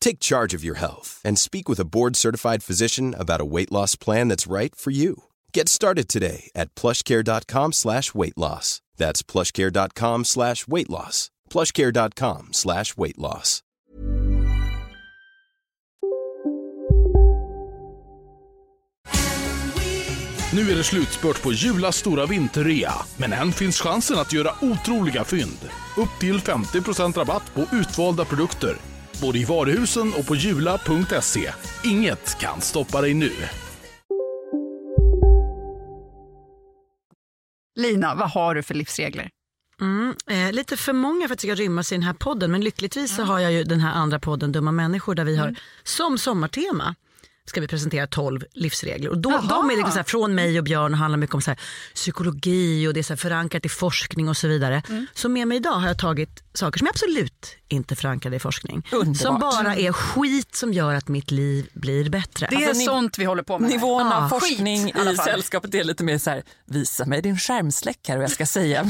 [0.00, 3.96] Take charge of your health and speak with a board-certified physician about a weight loss
[3.96, 5.24] plan that's right for you.
[5.52, 8.80] Get started today at plushcare.com slash weight loss.
[8.96, 11.30] That's plushcare.com slash weight loss.
[11.50, 13.62] plushcare.com slash weight loss.
[20.52, 25.24] Nu är det slutspurt på Julas stora vinterrea, men än finns chansen att göra otroliga
[25.24, 25.68] fynd.
[25.96, 28.76] Upp till 50% rabatt på utvalda produkter,
[29.20, 31.52] både i varuhusen och på jula.se.
[31.84, 33.32] Inget kan stoppa dig nu.
[37.76, 39.30] Lina, vad har du för livsregler?
[39.80, 42.60] Mm, eh, lite för många för att det ska rymmas i den här podden men
[42.60, 46.18] lyckligtvis så har jag ju den här andra podden Dumma människor där vi har som
[46.18, 46.94] sommartema
[47.50, 49.10] ska vi presentera 12 livsregler.
[49.10, 51.42] Och då, de är liksom så här, från mig och Björn och handlar mycket om
[51.42, 51.60] så här,
[51.94, 54.82] psykologi och det är så här förankrat i forskning och så vidare.
[55.14, 58.86] Så med mig idag har jag tagit saker som är absolut inte förankrade i forskning.
[58.92, 59.16] Underbart.
[59.16, 62.46] Som bara är skit som gör att mitt liv blir bättre.
[62.50, 63.70] Det är Alltså, sånt vi håller på med.
[63.70, 67.22] Nivån av Ja, forskning skit, i i sällskapet är lite mer så här, visa mig
[67.22, 68.82] din skärmsläckare och jag ska säga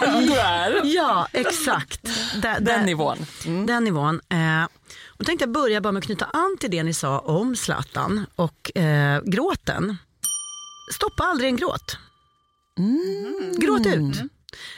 [0.00, 0.80] vem du är.
[0.84, 2.02] Ja, exakt.
[2.36, 3.26] Där- Den där- nivån.
[3.66, 4.20] Den nivån.
[4.28, 4.64] Eh,
[5.18, 8.26] och tänkte jag börja bara med att knyta an till det ni sa om Zlatan
[8.34, 9.96] och eh, gråten.
[10.94, 11.98] Stoppa aldrig en gråt.
[13.56, 14.22] Gråt ut.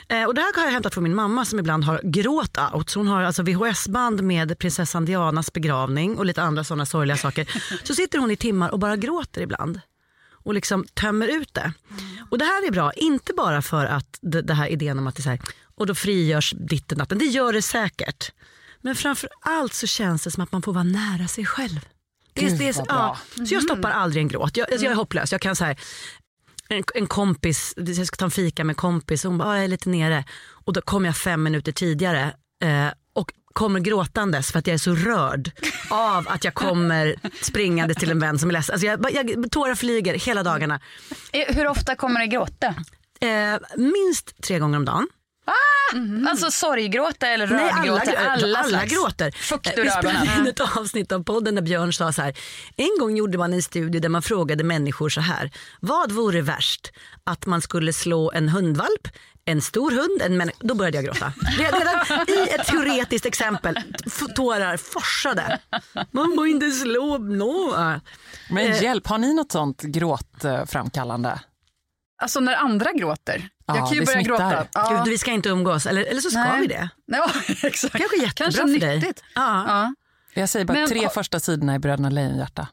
[0.07, 2.89] Eh, och det här har jag hämtat från min mamma som ibland har gråt out.
[2.89, 7.49] Så hon har alltså VHS-band med prinsessan Dianas begravning och lite andra sådana sorgliga saker.
[7.83, 9.81] Så sitter hon i timmar och bara gråter ibland.
[10.31, 11.73] Och liksom tömmer ut det.
[12.29, 15.15] Och det här är bra, inte bara för att det, det här idén om att
[15.15, 15.39] det är här,
[15.75, 17.17] och då frigörs ditten natten.
[17.17, 18.31] Det gör det säkert.
[18.81, 21.79] Men framför allt så känns det som att man får vara nära sig själv.
[22.33, 24.57] Det är, det är, ja, så jag stoppar aldrig en gråt.
[24.57, 25.31] Jag, alltså jag är hopplös.
[25.31, 25.79] Jag kan så här,
[26.69, 29.55] en, en kompis, jag ska ta en fika med en kompis och hon bara, "Ah,
[29.55, 30.23] jag är lite nere.
[30.49, 34.77] Och då kommer jag fem minuter tidigare eh, och kommer gråtandes för att jag är
[34.77, 35.51] så rörd
[35.89, 38.73] av att jag kommer springande till en vän som är ledsen.
[38.73, 40.79] Alltså jag, jag, tårar flyger hela dagarna.
[41.31, 42.67] Eh, Hur ofta kommer det gråta?
[43.21, 45.07] Eh, minst tre gånger om dagen.
[46.29, 47.99] Alltså sorggråta eller Nej, alla,
[48.31, 48.93] alla, slags.
[48.93, 49.31] gråter.
[49.31, 52.37] Fukt Eh, Vi spelade in ett avsnitt av podden där Björn sa så här.
[52.77, 55.51] En gång gjorde man en studie där man frågade människor så här.
[55.79, 56.91] Vad vore värst?
[57.23, 59.07] Att man skulle slå en hundvalp,
[59.45, 60.57] en stor hund, en människa.
[60.61, 61.33] Då började jag gråta.
[61.57, 61.81] Redan
[62.27, 63.79] i ett teoretiskt exempel,
[64.35, 65.59] tårar forsade.
[66.11, 67.99] Man må inte slå någon.
[68.49, 68.83] Men Eh.
[68.83, 71.39] hjälp, har ni något sånt gråtframkallande?
[72.21, 73.49] Alltså när andra gråter.
[73.67, 74.29] Ja, jag kan ju börja smittar.
[74.51, 74.67] gråta.
[74.73, 74.89] Ja.
[75.03, 76.61] Gud, vi ska inte umgås, eller, eller så ska Nej.
[76.61, 76.89] vi det.
[77.05, 77.29] Ja,
[77.63, 77.97] exakt.
[77.97, 78.95] Kanske jättebra Kanske för dig.
[78.95, 79.23] nyttigt.
[79.35, 79.65] Ja.
[79.67, 79.93] Ja.
[80.33, 82.67] Jag säger bara Men- tre första sidorna i Bröderna Lejonhjärta.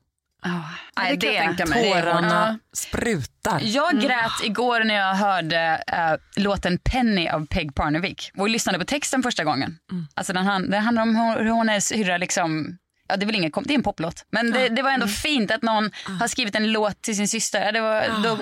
[0.96, 1.92] Nej, det kan jag tänka mig.
[1.92, 3.60] Tårarna sprutar.
[3.62, 8.84] Jag grät igår när jag hörde eh, låten Penny av Peg Parnevik och lyssnade på
[8.84, 9.78] texten första gången.
[10.14, 12.78] Alltså den, han- den handlar om hur, hon är syrra liksom
[13.08, 14.24] Ja, det, är väl ingen, kom- det är en poplåt.
[14.32, 15.90] Men det, det var ändå fint att någon
[16.20, 17.72] har skrivit en låt till sin syster.
[17.72, 18.36] Det var, Då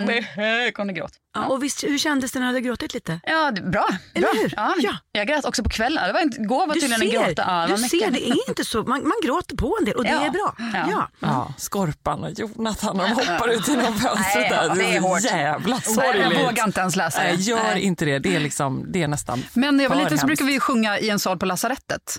[0.72, 1.12] kom det gråt.
[1.34, 3.20] Ja, och visst, hur kändes det när du hade gråtit lite?
[3.22, 3.86] Ja, det, bra.
[4.14, 4.40] Eller bra.
[4.42, 4.52] hur?
[4.56, 4.92] Ja, Ja.
[5.12, 6.06] Jag grät också på kvällen.
[6.06, 7.44] Det var inte, igår var Du tydligen ser, en gråta.
[7.46, 7.90] Ja, du mycket.
[8.00, 8.78] ser, det är inte så.
[8.82, 10.24] Man, man gråter på en del och det Ja.
[10.26, 10.54] är bra.
[10.58, 10.86] Ja.
[10.90, 11.08] Ja.
[11.20, 14.74] Ja, Skorpan och Jonathan de hoppar ut genom fönstret där.
[14.74, 15.22] det är så hårt.
[15.24, 16.26] jävla sorgligt.
[16.38, 17.28] jag vågar inte ens läsa det.
[17.32, 17.80] Nej, gör Nej.
[17.82, 18.18] inte det.
[18.18, 20.98] Det är, liksom, det är nästan Men när jag var liten så brukade vi sjunga
[20.98, 22.18] i en sal på lasarettet.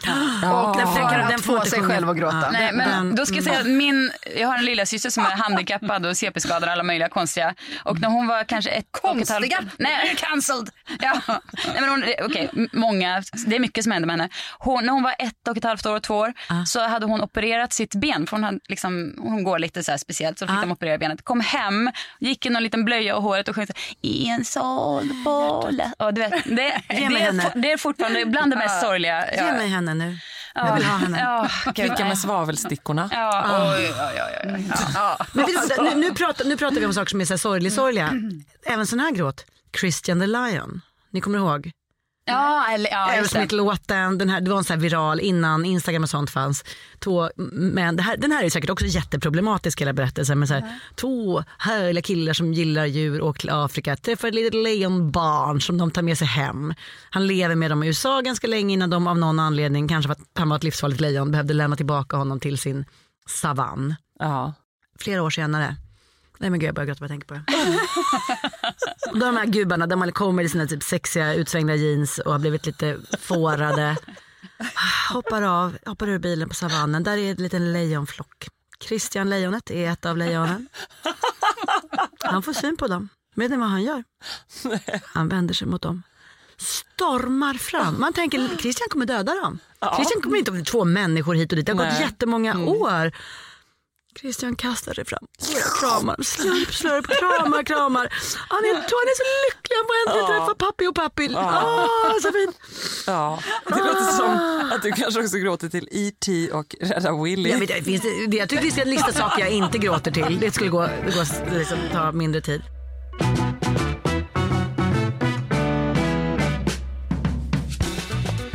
[0.53, 2.32] Och Den får- den sig själv att gråta.
[2.41, 2.51] Ja.
[2.51, 5.29] Nej, men då ska jag säga att min, jag har en lilla syster som är
[5.31, 7.55] handikappad och CP-skadad och alla möjliga konstiga.
[7.83, 9.51] Och när hon var kanske ett och ett halvt...
[9.51, 9.59] Konstiga?
[9.79, 10.69] Nej, cancelled!
[11.01, 11.13] Ja.
[11.27, 14.29] Nej, men hon, okej, m- många, det är mycket som hände med henne.
[14.59, 16.33] Hon, när hon var ett och ett halvt år, två år,
[16.65, 18.27] så hade hon opererat sitt ben.
[18.27, 21.23] För hon, hade liksom, hon går lite så här speciellt, så fick de operera benet.
[21.25, 25.09] Kom hem, gick i någon liten blöja och håret och sjöng så i en sal
[25.25, 28.81] på la-" och du vet, det, det, mig är, det är fortfarande bland det mest
[28.81, 29.25] sorgliga.
[29.35, 30.17] Ge mig henne nu.
[30.53, 31.19] Jag vill ha henne.
[31.19, 33.09] Ja, gud, Klicka med svavelstickorna.
[33.11, 33.75] Ja.
[34.93, 35.17] Ja.
[35.33, 35.45] Men
[35.79, 38.13] nu, nu, pratar, nu pratar vi om saker som är så här sorglig, sorgliga.
[38.65, 39.45] Även sån här gråt.
[39.79, 40.81] Christian the Lion.
[41.11, 41.71] Ni kommer ihåg?
[42.25, 43.09] Ja, eller, ja.
[43.11, 46.63] Aerosmith-låten, den här, det var en sån här viral innan Instagram och sånt fanns.
[46.99, 50.39] Två, men här, den här är säkert också jätteproblematisk hela berättelsen.
[50.39, 54.53] Men så här, Två härliga killar som gillar djur åker till Afrika, träffar ett litet
[54.53, 56.73] lejonbarn som de tar med sig hem.
[57.09, 60.13] Han lever med dem i USA ganska länge innan de av någon anledning, kanske för
[60.13, 62.85] att han var ett livsfarligt lejon, behövde lämna tillbaka honom till sin
[63.27, 63.95] savann.
[64.19, 64.53] Ja.
[64.99, 65.75] Flera år senare.
[66.43, 67.43] Nej men gud jag börjar gråta bara jag tänker på det.
[69.11, 72.39] Och då de här gubbarna, de kommer i sina typ sexiga utsvängda jeans och har
[72.39, 73.97] blivit lite fårade.
[75.13, 77.03] Hoppar av, hoppar ur bilen på savannen.
[77.03, 78.47] Där är en liten lejonflock.
[78.79, 80.67] Christian lejonet är ett av lejonen.
[82.19, 83.09] Han får syn på dem.
[83.35, 84.03] Vet ni vad han gör?
[85.05, 86.03] Han vänder sig mot dem.
[86.57, 87.99] Stormar fram.
[87.99, 89.59] Man tänker Christian kommer döda dem.
[89.95, 91.65] Christian kommer inte att två människor hit och dit.
[91.65, 92.01] Det har gått Nej.
[92.01, 93.11] jättemånga år.
[94.19, 95.27] Christian kastar sig fram.
[95.79, 98.07] Kramar, slurp, slurp, kramar, kramar.
[98.49, 101.29] Han är, han är så lycklig, han får äntligen träffa pappi och pappi.
[101.35, 102.59] Åh, så fint.
[103.07, 104.31] Ja, det låter som
[104.73, 106.51] att du kanske också gråter till E.T.
[106.51, 107.49] och Rädda Willy.
[107.49, 110.39] Jag, vet, det finns, det, jag tycker vi ska lista saker jag inte gråter till.
[110.39, 112.61] Det skulle gå, det går, liksom, ta mindre tid.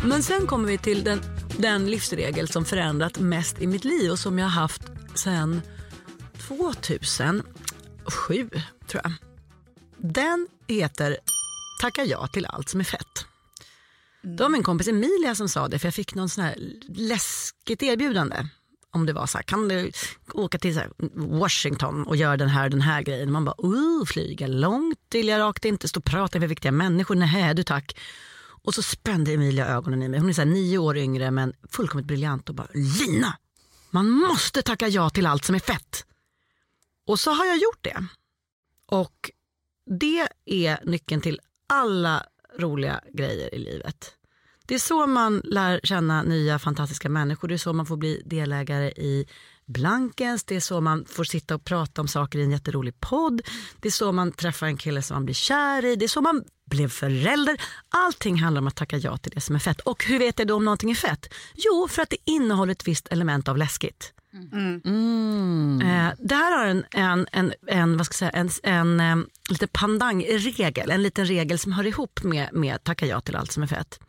[0.04, 1.20] Men sen kommer vi till den,
[1.58, 4.82] den livsregel som förändrat mest i mitt liv och som jag har haft
[5.18, 5.62] sedan
[6.38, 8.50] 2007
[8.86, 9.12] tror jag.
[9.96, 11.16] Den heter
[11.80, 13.26] Tacka ja till allt som är fett.
[14.22, 16.56] Det var min kompis Emilia som sa det för jag fick någon sån här
[16.88, 18.46] läskigt erbjudande.
[18.90, 19.90] Om det var så här, kan du
[20.32, 20.80] åka till
[21.14, 23.32] Washington och göra den här den här grejen.
[23.32, 27.14] Man bara, uh, flyga långt vill jag rakt inte, stå och prata med viktiga människor.
[27.14, 27.96] Nej du tack.
[28.62, 30.20] Och så spände Emilia ögonen i mig.
[30.20, 33.36] Hon är så nio år yngre men fullkomligt briljant och bara, Lina,
[33.90, 36.04] man måste tacka ja till allt som är fett.
[37.06, 38.06] Och så har jag gjort det.
[38.86, 39.30] Och
[40.00, 42.26] det är nyckeln till alla
[42.58, 44.14] roliga grejer i livet.
[44.66, 47.48] Det är så man lär känna nya fantastiska människor.
[47.48, 49.26] Det är så man får bli delägare i
[49.68, 50.44] Blankens.
[50.44, 53.42] Det är så man får sitta och prata om saker i en jätterolig podd.
[53.80, 55.96] Det är så man träffar en kille som man blir kär i.
[55.96, 57.60] Det är så man blev förälder.
[57.88, 59.80] Allting handlar om att tacka ja till det som är fett.
[59.80, 61.34] Och hur vet jag då om någonting är fett?
[61.54, 64.12] Jo, för att det innehåller ett visst element av läskigt.
[65.82, 69.66] Eh, det här har en, en, en, en, vad ska jag säga, en, en, lite
[69.66, 73.66] pandangregel, en liten regel som hör ihop med, med tacka ja till allt som är
[73.66, 74.00] fett.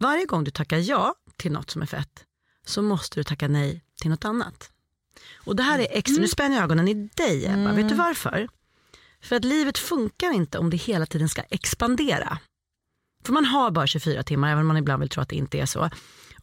[0.00, 2.24] Varje gång du tackar ja till något som är fett
[2.66, 4.70] så måste du tacka nej till något annat.
[5.36, 8.48] Och det här är extra, nu spänner jag ögonen i dig Ebba, vet du varför?
[9.22, 12.38] För att livet funkar inte om det hela tiden ska expandera.
[13.24, 15.58] För man har bara 24 timmar, även om man ibland vill tro att det inte
[15.58, 15.90] är så.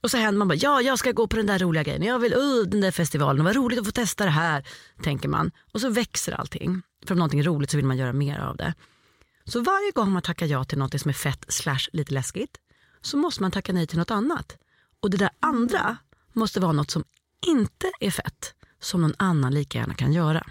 [0.02, 2.20] Och så händer man bara, ja jag ska gå på den där roliga grejen, jag
[2.20, 4.68] vill, uh, den där festivalen, vad roligt att få testa det här,
[5.04, 5.52] tänker man.
[5.72, 6.82] Och så växer allting.
[7.06, 8.74] För om någonting är roligt så vill man göra mer av det.
[9.46, 12.58] Så varje gång man tackar ja till något som är fett slash lite läskigt,
[13.02, 14.58] så måste man tacka nej till något annat.
[15.00, 15.98] Och det där andra
[16.34, 17.04] måste vara något som
[17.46, 20.48] inte är fett, som någon annan lika gärna kan göra.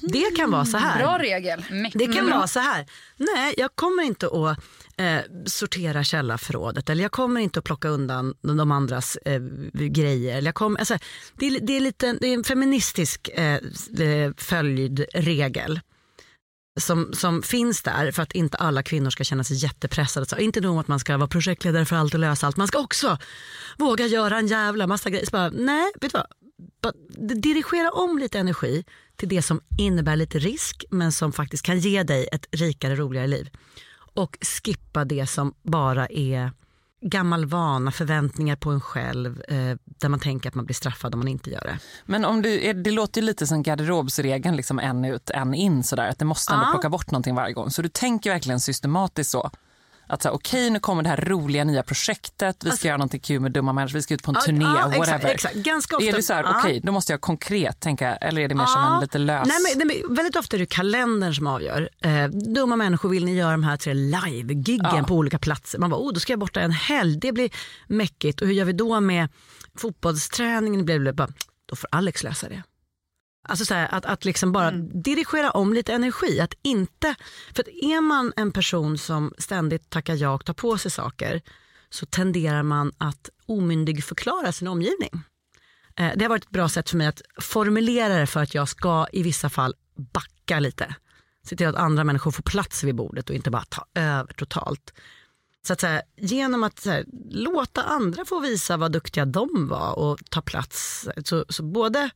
[0.00, 0.98] Det kan vara så här.
[0.98, 1.64] Bra regel.
[1.94, 2.30] Det kan Mm.
[2.36, 2.86] vara så här.
[3.16, 4.58] Nej, jag kommer inte att
[4.96, 9.40] eh, sortera källarförrådet eller jag kommer inte att plocka undan de andras eh,
[9.72, 10.36] grejer.
[10.36, 10.98] Eller Jag kommer, alltså,
[11.34, 13.54] det, är, det, är lite, det är en feministisk eh,
[14.00, 15.80] eh, följdregel
[16.80, 20.26] som, som finns där för att inte alla kvinnor ska känna sig jättepressade.
[20.26, 22.78] Så inte nog att man ska vara projektledare för allt och lösa allt, man ska
[22.78, 23.18] också
[23.78, 25.26] våga göra en jävla massa grejer.
[25.26, 26.26] Så bara, nej, vet du vad?
[26.82, 26.92] Bara
[27.34, 28.84] dirigera om lite energi
[29.16, 33.26] till det som innebär lite risk men som faktiskt kan ge dig ett rikare, roligare
[33.26, 33.50] liv.
[34.14, 36.52] Och skippa det som bara är
[37.00, 41.20] gammal vana, förväntningar på en själv eh, där man tänker att man blir straffad om
[41.20, 41.78] man inte gör det.
[42.06, 46.08] Men om du, det låter ju lite som garderobsregeln, liksom en ut, en in sådär,
[46.08, 46.70] att det måste ändå Ja.
[46.70, 47.70] plocka bort någonting varje gång.
[47.70, 49.50] Så du tänker verkligen systematiskt så?
[50.10, 53.52] Att okej nu kommer det här roliga nya projektet, vi ska göra någonting kul med
[53.52, 55.16] dumma människor, vi ska ut på en Alltså- Ja, turné, ja, whatever.
[55.16, 55.54] exakt, exakt.
[55.54, 56.58] Ganska ofta- Är det så här, ja.
[56.58, 59.48] okej då måste jag konkret tänka, eller är det mer som en lite lös...
[59.48, 61.88] Nej, men, nej, men väldigt ofta är det kalendern som avgör.
[62.04, 65.78] Eh, dumma människor vill ni göra de här tre live-giggen på olika platser.
[65.78, 67.50] Man bara, oh, då ska jag borta en helg, det blir
[67.86, 68.40] mäckigt.
[68.40, 69.28] Och hur gör vi då med
[69.78, 70.84] fotbollsträningen?
[70.84, 71.28] Blir det bara,
[71.66, 72.62] då får Alex lösa det.
[73.42, 76.40] Alltså så här, att, att liksom bara dirigera om lite energi.
[76.40, 77.14] Att inte,
[77.54, 81.42] för att är man en person som ständigt tackar ja och tar på sig saker
[81.90, 85.10] så tenderar man att omyndigförklara sin omgivning.
[85.96, 88.68] Eh, Det har varit ett bra sätt för mig att formulera det för att jag
[88.68, 89.74] ska i vissa fall
[90.12, 90.94] backa lite.
[91.42, 94.92] Se till att andra människor får plats vid bordet och inte bara ta över totalt.
[95.66, 99.98] Så att säga, genom att så här, låta andra få visa vad duktiga de var
[99.98, 101.08] och ta plats.
[101.24, 102.10] Så, så både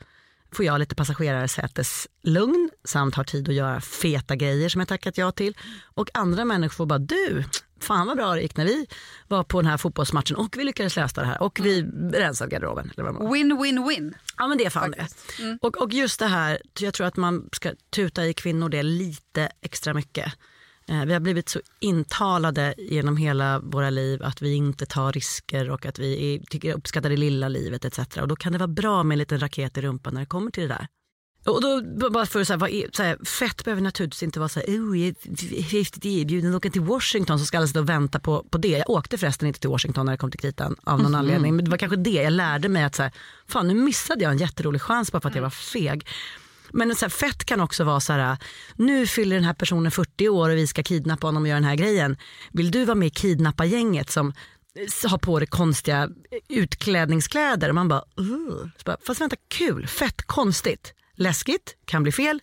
[0.54, 5.32] får jag lite passagerarsäteslugn samt har tid att göra feta grejer som jag tackat ja
[5.32, 5.56] till.
[5.84, 7.44] Och andra människor får bara du,
[7.80, 8.86] fan vad bra det gick när vi
[9.28, 12.90] var på den här fotbollsmatchen och vi lyckades lösa det här och vi rensade garderoben.
[12.94, 13.32] Eller vad det var.
[13.32, 14.14] Win, win, win.
[14.36, 15.08] Ja men det är fan det.
[15.60, 19.48] Och, och just det här, jag tror att man ska tuta i kvinnor det lite
[19.60, 20.32] extra mycket.
[20.88, 25.70] Eh, vi har blivit så intalade genom hela våra liv att vi inte tar risker
[25.70, 28.16] och att vi tycker uppskattar det lilla livet etc.
[28.16, 30.50] Och då kan det vara bra med en liten raket i rumpan när det kommer
[30.50, 30.86] till det där.
[31.46, 34.66] Och då, bara för att säga, så här, fett behöver naturligtvis inte vara så här,
[34.66, 38.20] oh, jag är häftigt erbjuden att åka till Washington så ska alla sitta och vänta
[38.20, 38.68] på, på det.
[38.68, 41.20] Jag åkte förresten inte till Washington när det kom till kritan av någon Mhm.
[41.20, 41.56] anledning.
[41.56, 43.12] Men det var kanske det jag lärde mig att så här,
[43.48, 46.06] fan nu missade jag en jätterolig chans bara för att jag var feg.
[46.74, 48.36] Men så här, fett kan också vara så här,
[48.76, 51.68] nu fyller den här personen 40 år och vi ska kidnappa honom och göra den
[51.68, 52.16] här grejen.
[52.52, 54.32] Vill du vara med i kidnappa-gänget som
[55.04, 56.08] har på dig konstiga
[56.48, 57.68] utklädningskläder?
[57.68, 58.68] Och man bara, uh.
[58.76, 62.40] Så bara, fast vänta, kul, fett, konstigt, läskigt, kan bli fel,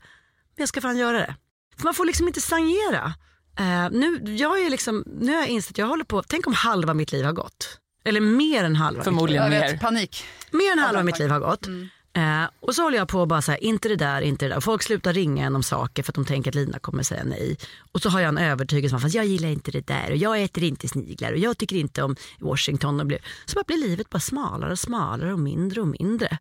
[0.56, 1.36] men jag ska fan göra det.
[1.78, 3.14] För man får liksom inte stagnera.
[3.60, 6.54] Eh, nu, jag är liksom, nu har jag insett att jag håller på, tänk om
[6.54, 7.78] halva mitt liv har gått.
[8.04, 9.04] Eller mer än halva.
[9.04, 9.72] Förmodligen mitt liv.
[9.72, 9.78] mer.
[9.78, 10.24] Panik.
[10.52, 11.68] Mer än halva mitt liv har gått.
[12.14, 14.54] Eh, och så håller jag på och bara så här, inte det där, inte det
[14.54, 14.62] där.
[14.62, 17.58] Folk slutar ringa en om saker för att de tänker att Lina kommer säga nej.
[17.92, 20.42] Och så har jag en övertygelse om att jag gillar inte det där och jag
[20.42, 23.00] äter inte sniglar och jag tycker inte om Washington.
[23.00, 26.38] Och blir, så bara blir livet bara smalare och smalare och mindre och mindre.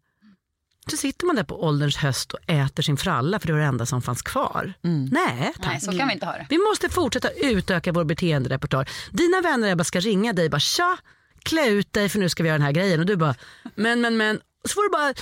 [0.90, 3.66] Så sitter man där på ålderns höst och äter sin fralla för det var det
[3.66, 4.72] enda som fanns kvar.
[5.10, 5.66] Nej, tack.
[5.66, 6.46] Nej, så kan vi inte ha det.
[6.50, 8.88] Vi måste fortsätta utöka vår beteenderepertoar.
[9.10, 10.98] Dina vänner bara ska ringa dig bara tja,
[11.42, 13.34] klä ut dig för nu ska vi göra den här grejen och du bara
[13.74, 15.12] men men men så får du bara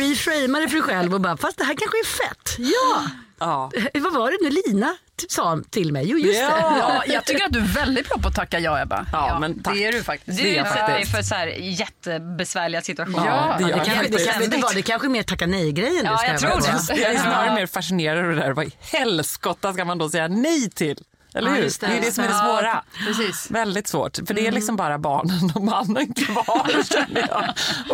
[0.00, 2.56] reframa det för dig själv och bara fast det här kanske är fett.
[2.58, 3.02] Ja.
[3.38, 3.70] Ja.
[3.94, 4.96] Eh, Vad var det nu Lina
[5.28, 6.04] sa till mig?
[6.10, 6.46] Jo just det.
[6.60, 9.06] Ja, jag tycker att du är väldigt bra på att tacka ja Ebba.
[9.12, 9.74] Ja, men tack.
[9.74, 10.38] Det är du faktiskt.
[10.42, 13.26] Du är för, för så här jättebesvärliga situationer.
[13.26, 15.46] Ja, Det, gör jag kanske, det, kanske, vet du vad, det kanske är mer tacka
[15.46, 17.00] nej-grejen Ja, du ska jag tror det.
[17.00, 18.50] Jag är snarare mer fascinerad av det där.
[18.52, 20.96] Vad i helskotta ska man då säga nej till?
[21.34, 21.62] Eller Ja, hur?
[21.62, 21.80] det.
[21.80, 22.84] det är det som är det svåra.
[23.06, 23.50] precis.
[23.50, 24.16] Väldigt svårt.
[24.26, 27.44] För det är liksom bara barnen och mannen kvar känner jag.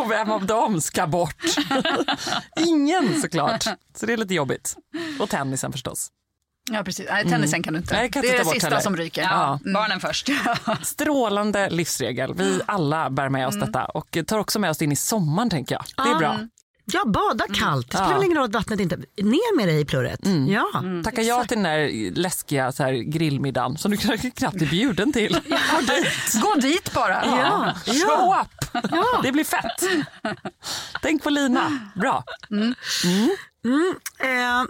[0.05, 1.45] Och vem av dem ska bort?
[2.67, 3.65] Ingen såklart.
[3.97, 4.77] Så det är lite jobbigt.
[5.21, 6.09] Och tennisen förstås.
[6.71, 7.07] Ja, precis.
[7.11, 7.95] Nej, tennisen kan du inte.
[7.95, 8.81] Nej, jag kan det är det sista heller.
[8.81, 9.23] som ryker.
[9.23, 10.29] Ja, barnen först.
[10.83, 12.35] Strålande livsregel.
[12.35, 15.75] Vi alla bär med oss detta och tar också med oss in i sommaren tänker
[15.75, 16.07] jag.
[16.07, 16.39] Det är bra.
[16.93, 17.91] Ja, bada kallt.
[17.91, 18.17] Det spelar Ja.
[18.17, 18.97] väl ingen roll att vattnet inte...
[19.17, 20.21] Ner med dig i plurret.
[20.49, 20.83] Ja.
[21.05, 23.97] Tacka ja till den där läskiga så här, grillmiddagen som du
[24.37, 25.33] knappt är bjuden till.
[25.71, 26.43] Gå dit.
[26.43, 27.25] Gå dit bara.
[27.25, 27.75] Ja.
[27.87, 28.83] Show up!
[29.23, 29.83] Det blir fett.
[31.03, 31.91] Tänk på Lina.
[31.95, 32.25] Bra.
[34.21, 34.65] Eh,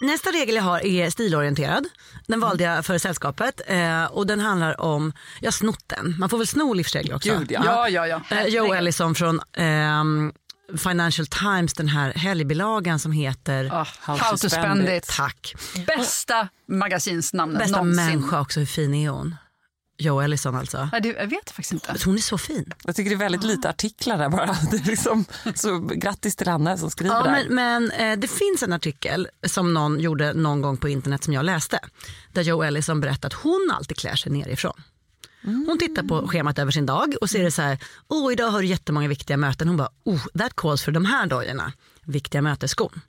[0.00, 1.84] nästa regel jag har är stilorienterad.
[2.26, 6.14] Den valde jag för sällskapet eh, och den handlar om, jag har snott den.
[6.18, 7.38] Man får väl sno livsregler också.
[7.38, 7.62] Gud, ja.
[7.64, 8.36] Ja, ja, ja.
[8.36, 10.32] Eh, Joe Ellison från ehm,
[10.78, 15.06] Financial Times, den här helgbilagan som heter Ah, how, to spend it.
[15.16, 15.54] Tack.
[15.86, 18.06] Bästa magasinsnamnet Bästa någonsin.
[18.06, 19.34] människa också, hur fin är hon?
[19.98, 20.88] Joe Ellison alltså.
[20.92, 21.96] Nej, det, jag vet faktiskt inte.
[22.04, 22.72] Hon är så fin.
[22.84, 24.56] Jag tycker det är väldigt lite artiklar där bara.
[24.70, 25.24] Det är liksom,
[25.54, 27.30] så grattis till henne som skriver Ja, där.
[27.48, 31.32] men men eh, det finns en artikel som någon gjorde någon gång på internet som
[31.34, 31.78] jag läste.
[32.32, 34.82] Där Joe Ellison berättar att hon alltid klär sig nerifrån.
[35.46, 37.78] Hon tittar på schemat över sin dag och ser det så här,
[38.08, 39.68] oh idag har du jättemånga viktiga möten.
[39.68, 41.72] Hon bara, oh that calls för de här dojorna,
[42.04, 43.00] viktiga mötesskon.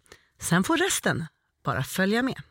[0.41, 1.25] Sen får resten
[1.63, 2.41] bara följa med.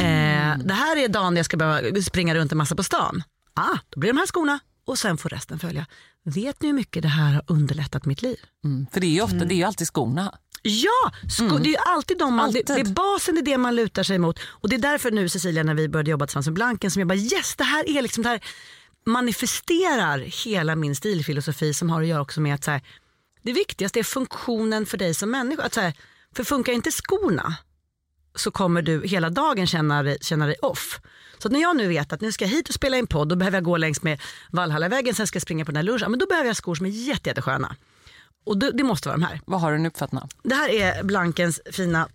[0.00, 3.22] Eh, det här är dagen jag ska behöva springa runt en massa på stan.
[3.54, 5.86] Ah, då blir de här skorna och sen får resten följa.
[6.24, 8.36] Vet ni hur mycket det här har underlättat mitt liv?
[8.64, 10.38] Mm, för det är ju ofta, det är alltid skorna.
[10.62, 11.62] Ja, sko- Mm.
[11.62, 12.66] det är ju alltid de man, Alltid.
[12.66, 14.38] Det, det är basen, det är det man lutar sig mot.
[14.44, 17.08] Och det är därför nu Cecilia när vi började jobba tillsammans med Blanken som jag
[17.08, 18.40] bara yes det här är liksom det här
[19.06, 22.80] manifesterar hela min stilfilosofi som har att göra också med att så här,
[23.42, 25.62] det viktigaste är funktionen för dig som människa.
[25.62, 25.92] Att så här,
[26.36, 27.54] för funkar inte skorna
[28.34, 31.00] så kommer du hela dagen känna dig, känna dig off.
[31.38, 33.36] Så när jag nu vet att nu ska jag hit och spela in podd, då
[33.36, 36.20] behöver jag gå längs med Valhallavägen, sen ska jag springa på den här lunchen, men
[36.20, 37.76] då behöver jag skor som är jätte, jättesköna.
[38.44, 39.40] Och det, det måste vara de här.
[39.44, 40.28] Vad har du nu för fötterna?
[40.42, 42.08] Det här är Blankens fina,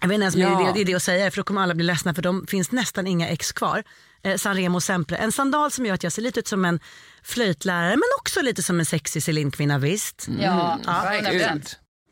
[0.00, 0.70] jag vet inte ens om Ja.
[0.74, 3.06] det är det, att säga för då kommer alla bli ledsna för de finns nästan
[3.06, 3.82] inga ex kvar.
[4.22, 6.80] Eh, Sanremo Sempre, en sandal som gör att jag ser lite ut som en
[7.22, 10.26] flöjtlärare men också lite som en sexig Céline-kvinna visst.
[10.40, 11.02] Ja, Ja.
[11.02, 11.62] verkligen.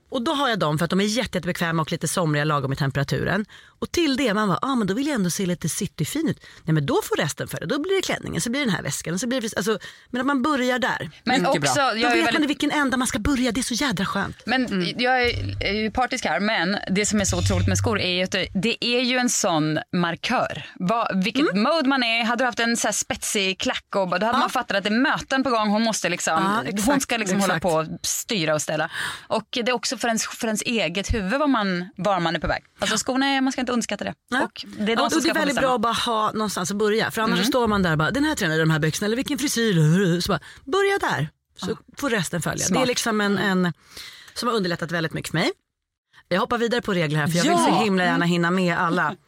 [0.08, 2.72] Och då har jag dem för att de är jätte, jättebekväma och lite somriga lagom
[2.72, 3.44] i temperaturen.
[3.78, 6.40] Och till det man bara, ah, men då vill jag ändå se lite cityfin ut.
[6.64, 8.82] Nej men då får resten följa, då blir det klänningen, så blir det den här
[8.82, 9.18] väskan.
[9.18, 9.78] Så blir det, alltså,
[10.10, 11.10] men att man börjar där.
[11.24, 11.70] Men Mycket bra.
[11.70, 14.04] också, Då vet man i väldigt, vilken ända man ska börja, det är så jädra
[14.06, 14.36] skönt.
[14.46, 18.00] men jag är är ju partisk här, men det som är så otroligt med skor
[18.00, 20.70] är ju att det, det är ju en sån markör.
[20.74, 21.62] Vad, vilket Mm.
[21.62, 22.24] mode man är.
[22.24, 24.88] Hade du haft en så här spetsig klack och då hade man fattat att det
[24.90, 25.68] är möten på gång.
[25.68, 28.90] Hon måste liksom, hon exakt, ska liksom hålla på och styra och ställa.
[29.26, 32.40] Och det är också för ens, för ens eget huvud var man, var man är
[32.40, 32.64] på väg.
[32.78, 34.14] Alltså skorna, är, man ska inte underskatta det.
[34.44, 35.60] Och det är de ja, som och det är väldigt bestämma.
[35.60, 37.10] bra att bara ha någonstans att börja.
[37.10, 39.16] För annars så står man där och bara, den här trenden, de här byxorna, eller
[39.16, 40.20] vilken frisyr.
[40.20, 42.56] Så bara, börja där, så får resten följa.
[42.58, 42.82] Det Smart.
[42.82, 43.72] är liksom en, en
[44.34, 45.50] som har underlättat väldigt mycket för mig.
[46.28, 47.66] Jag hoppar vidare på regler här för jag vill Ja.
[47.78, 49.16] så himla gärna hinna med alla.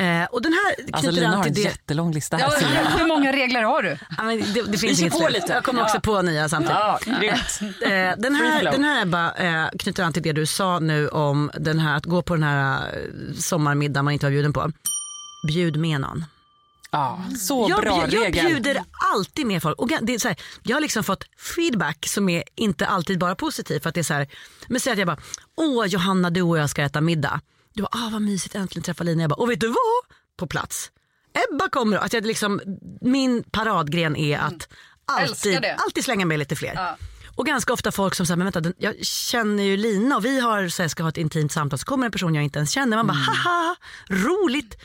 [0.00, 1.60] Eh, och den här knyter Alltså Lina har till en det.
[1.60, 2.44] jättelång lista här.
[2.60, 2.98] Ja, jag.
[2.98, 3.98] hur många regler har du?
[4.18, 5.32] Ja, men det, det finns inget på slut.
[5.32, 5.52] lite.
[5.52, 6.76] Jag kommer också på nya samtidigt.
[6.78, 6.98] Ja.
[7.86, 11.50] Eh, den, här, den här Ebba eh, knyter an till det du sa nu om
[11.54, 14.72] den här, att gå på den här eh, sommarmiddagen man inte var bjuden på.
[15.48, 16.24] Bjud med någon.
[16.90, 18.46] Ja, så jag, bra jag regel.
[18.46, 18.82] bjuder
[19.14, 19.78] alltid med folk.
[19.80, 21.24] Och det är så här, jag har liksom fått
[21.56, 23.80] feedback som är inte alltid bara positiv.
[23.80, 24.28] För att det är så här,
[24.68, 25.18] men säg att jag bara,
[25.56, 27.40] åh Johanna du och jag ska äta middag.
[27.74, 29.22] Du bara, ah vad mysigt äntligen träffa Lina.
[29.22, 30.16] Jag bara, och vet du vad?
[30.36, 30.90] På plats.
[31.50, 31.96] Ebba kommer.
[31.96, 32.60] Att jag liksom,
[33.00, 34.68] min paradgren är att
[35.04, 35.74] alltid, Älskar det.
[35.74, 36.72] alltid slänga med lite fler.
[36.74, 36.96] Ja.
[37.36, 40.68] Och ganska ofta folk som säger, men vänta, jag känner ju Lina och vi har,
[40.68, 42.96] så här, ska ha ett intimt samtal så kommer en person jag inte ens känner.
[42.96, 43.76] Man bara, haha,
[44.08, 44.76] roligt.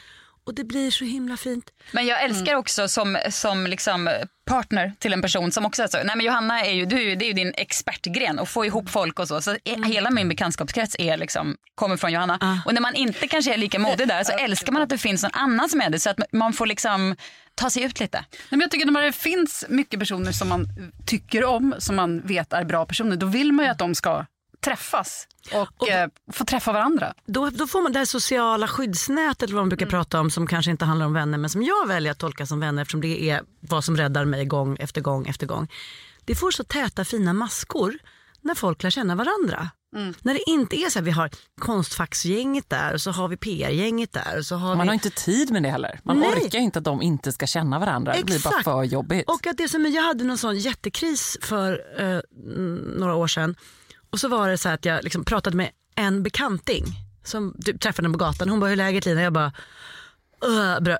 [0.46, 1.72] Och det blir så himla fint.
[1.92, 4.10] Men jag älskar också som, som liksom
[4.46, 7.26] partner till en person som också är så, nej men Johanna är ju, du, det
[7.26, 9.42] är ju din expertgren att få ihop folk och så.
[9.42, 12.62] Så e- hela min bekantskapskrets är liksom, kommer från Johanna.
[12.66, 15.24] Och när man inte kanske är lika modig där så älskar man att det finns
[15.24, 17.16] någon annan som är det så att man får liksom
[17.56, 18.18] ta sig ut lite.
[18.18, 20.68] Nej, men jag tycker när det finns mycket personer som man
[21.06, 24.26] tycker om, som man vet är bra personer, då vill man ju att de ska
[24.62, 27.14] träffas och, eh, få träffa varandra.
[27.26, 30.48] Då, då får man det här sociala skyddsnätet eller vad man brukar prata om som
[30.48, 33.30] kanske inte handlar om vänner men som jag väljer att tolka som vänner eftersom det
[33.30, 35.68] är vad som räddar mig gång efter gång efter gång.
[36.26, 37.98] Det får så täta fina maskor
[38.42, 39.70] när folk lär känna varandra.
[40.22, 41.30] När det inte är så här, vi har
[41.62, 44.38] konstfacksgänget där och så har vi PR-gänget där.
[44.38, 44.88] Och så har Man vi...
[44.88, 46.00] har inte tid med det heller.
[46.04, 46.30] Man Nej.
[46.30, 48.14] orkar inte att de inte ska känna varandra.
[48.18, 48.64] Det blir bara Exakt.
[48.64, 49.30] för jobbigt.
[49.30, 52.20] Och att det som jag hade någon sån jättekris för eh,
[52.56, 53.56] mm, några år sedan.
[54.16, 56.86] Och så var det så här att jag liksom pratade med en bekanting
[57.24, 58.50] som typ, träffade på gatan.
[58.50, 59.22] Hon bara, hur är läget Lina?
[59.22, 59.52] Jag bara,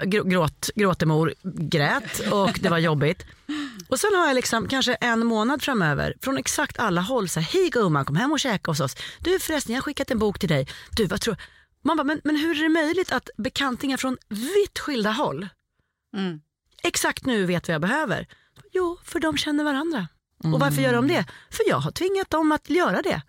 [0.06, 3.26] gråt, gråtemor, grät och det var jobbigt.
[3.88, 7.48] Och sen har jag liksom kanske en månad framöver från exakt alla håll så här,
[7.54, 8.96] hej gumman kom hem och käka hos oss.
[9.20, 10.68] Du förresten jag har skickat en bok till dig.
[10.98, 11.38] Du vad tror
[11.82, 15.48] Man bara, men, men hur är det möjligt att bekantingar från vitt skilda håll
[16.84, 18.28] exakt nu vet vad jag behöver.
[18.72, 20.08] Jo, för de känner varandra.
[20.44, 21.26] Och varför gör de det?
[21.52, 23.22] För jag har tvingat dem att göra det.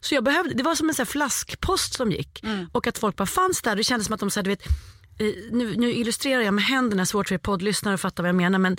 [0.00, 2.44] Så jag behövde, det var som en sån flaskpost som gick.
[2.72, 3.76] Och att folk bara fanns där.
[3.76, 7.06] Det kändes som att de sa, du vet, eh, nu, nu illustrerar jag med händerna,
[7.06, 8.58] svårt för er poddlyssnare att fatta vad jag menar.
[8.58, 8.76] Men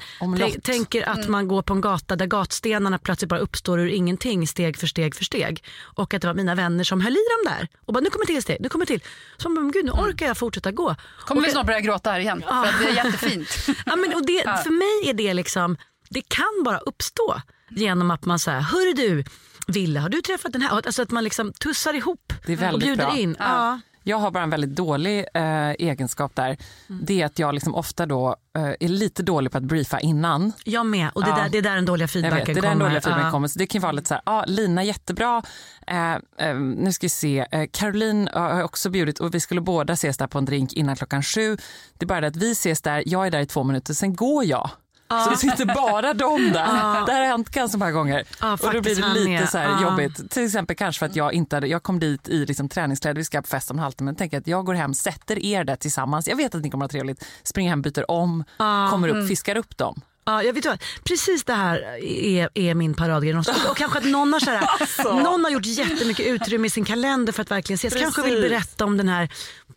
[0.63, 4.77] tänker att man går på en gata där gatstenarna plötsligt bara uppstår ur ingenting, steg
[4.77, 5.63] för steg för steg.
[5.79, 7.67] Och att det var mina vänner som höll i dem där.
[7.85, 9.03] Och bara, nu kommer till steg, nu kommer till.
[9.37, 10.95] Så man gud nu orkar jag fortsätta gå.
[11.19, 13.47] Kommer Och vi snart börja gråta här igen, för att det är jättefint.
[13.85, 15.77] Ja, men, och det, För mig är det liksom,
[16.09, 19.23] det kan bara uppstå genom att man säger, hörru du,
[19.67, 20.69] Ville har du träffat den här?
[20.75, 23.17] Alltså att man liksom tussar ihop Det och bjuder bra.
[23.17, 23.35] in.
[23.39, 23.79] Ja.
[24.03, 26.57] Jag har bara en väldigt dålig eh, egenskap där.
[26.87, 30.53] Det är att jag liksom ofta då eh, är lite dålig på att briefa innan.
[30.65, 31.35] Jag med, och det, Ja.
[31.35, 32.69] där, det är där den dåliga Jag feedbacken vet, det är kommer.
[32.69, 33.31] den dåliga feedbacken Ja.
[33.31, 33.47] kommer.
[33.47, 35.43] Så det kan vara lite så här, ah, Lina jättebra.
[35.87, 39.61] Eh, eh, nu ska vi se, eh, Caroline eh, har också bjudit och vi skulle
[39.61, 41.57] båda ses där på en drink innan klockan sju.
[41.97, 44.15] Det är bara det att vi ses där, jag är där i två minuter, sen
[44.15, 44.69] går jag.
[45.09, 46.59] Så det sitter bara de där.
[46.65, 47.03] Ja.
[47.05, 48.23] Det här har hänt ganska många gånger.
[48.41, 50.31] Ja, och då blir det lite så här jobbigt.
[50.31, 53.25] Till exempel kanske för att jag inte hade, jag kom dit i liksom träningskläder, vi
[53.25, 54.15] ska på fest om en halvtimme.
[54.17, 56.27] Tänk att jag går hem, sätter er där tillsammans.
[56.27, 57.25] Jag vet att ni kommer att ha trevligt.
[57.43, 58.43] Springer hem, byter om,
[58.91, 59.27] kommer upp, Mm.
[59.27, 60.01] fiskar upp dem.
[60.25, 60.83] Ja, jag vet vad.
[61.03, 63.37] Precis det här är, är min paradgrej.
[63.37, 65.19] Och, och kanske att någon har, så här, Alltså.
[65.19, 67.93] någon har gjort jättemycket utrymme i sin kalender för att verkligen ses.
[68.01, 68.49] Kanske vill Precis.
[68.49, 69.29] berätta om den här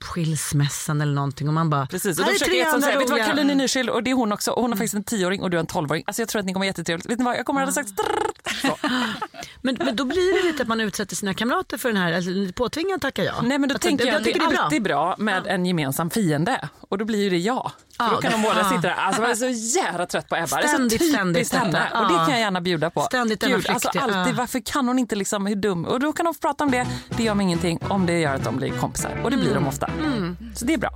[0.05, 1.49] skilsmässan eller någonting.
[1.49, 3.25] Och man bara, Precis, och då är försöker andra säga, vet du vad.
[3.25, 4.51] Caroline är nyskild och det är hon också.
[4.51, 6.05] Och hon har faktiskt en tioåring och du har en tolvåring.
[6.07, 7.11] Alltså jag tror att ni kommer ha jättetrevligt.
[7.11, 7.91] Vet ni vad, jag kommer ha sagt
[9.63, 12.31] Men, men då blir det lite att man utsätter sina kamrater för den här, alltså,
[12.55, 13.35] påtvingad tackar jag.
[13.45, 14.59] Nej men då Alltså, tänker jag, jag att det är bra.
[14.63, 16.69] alltid bra med en gemensam fiende.
[16.81, 17.71] Och då blir ju det jag.
[17.97, 18.69] För Ja, då kan de båda ja.
[18.69, 18.91] sitta där.
[18.95, 20.47] Alltså jag är så jävla trött på Ebba.
[20.57, 21.91] det är så Ständigt, typiskt ständigt henne.
[21.95, 22.25] Och det Ja.
[22.25, 23.01] kan jag gärna bjuda på.
[23.01, 24.37] Ständigt Gud, alltså alltid, ja.
[24.37, 25.85] Varför kan hon inte liksom, hur dum?
[25.85, 26.87] Och då kan de prata om det.
[27.17, 29.21] Det gör mig ingenting om det gör att de blir kompisar.
[29.25, 29.87] Och det blir de ofta.
[29.87, 30.37] Mm.
[30.55, 30.91] Så det är bra.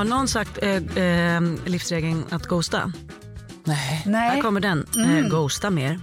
[0.00, 0.70] Har någon sagt eh,
[1.04, 2.92] eh, livsregeln att ghosta?
[3.64, 4.04] Nej.
[4.14, 4.86] Här kommer den.
[4.96, 5.16] Mm.
[5.24, 6.00] Eh, ghosta mer.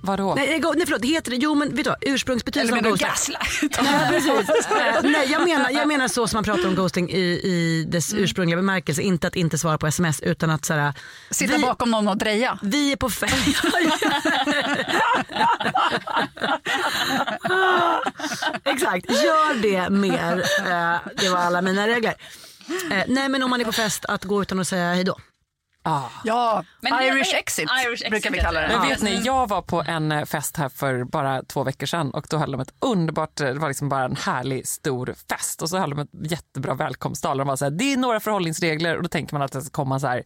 [0.00, 0.34] Vadå?
[0.34, 1.36] Nej, nej, go- nej förlåt, det heter det.
[1.36, 3.78] Jo men vet du vad, ursprungsbetydelsen av du gaslight?
[3.82, 4.48] Nej, precis.
[4.70, 8.14] Eh, nej, jag, menar, jag menar så som man pratar om ghosting i, i dess
[8.14, 9.02] ursprungliga bemärkelse.
[9.02, 10.92] Inte att inte svara på sms utan att så här,
[11.30, 12.58] Sitta vi, bakom någon och dreja.
[12.62, 13.34] vi är på fest.
[18.64, 20.38] Exakt, gör det mer.
[20.66, 22.14] Eh, det var alla mina regler.
[22.90, 25.16] Eh, nej men om man är på fest att gå utan att säga hej då.
[26.24, 28.68] Ja, Men Irish det- exit Irish exit brukar vi kalla det.
[28.68, 32.10] Men vet ni, jag var på en eh, fest här för bara två veckor sedan
[32.10, 35.62] och då höll de ett underbart, eh, det var liksom bara en härlig stor fest
[35.62, 37.38] och så höll de ett jättebra välkomsttal.
[37.38, 39.70] De var så här, det är några förhållningsregler och då tänker man att det ska
[39.70, 40.22] komma så här,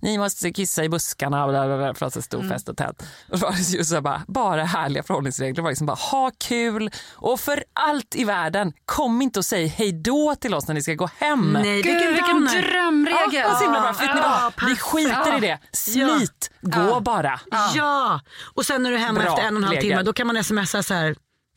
[0.00, 2.68] ni måste kissa i buskarna och bla bla bla, för att det är stor fest
[2.68, 3.02] och tält.
[3.32, 5.54] Och var det ju så bara, bara härliga förhållningsregler.
[5.54, 9.66] Det var liksom bara ha kul och för allt i världen, kom inte och säg
[9.66, 11.52] hej då till oss när ni ska gå hem.
[11.62, 12.62] Nej, Gud, vilken downer.
[12.72, 13.18] drömregel.
[13.32, 13.94] Ja, vad så himla bra.
[14.00, 14.68] Ja, vad?
[14.68, 15.58] Vi skiter i det.
[15.72, 17.40] Smit, gå bara.
[17.74, 18.20] Ja,
[18.54, 19.90] och sen när du är hemma Bra efter en och en halv regel.
[19.90, 21.14] timme då kan man smsa så här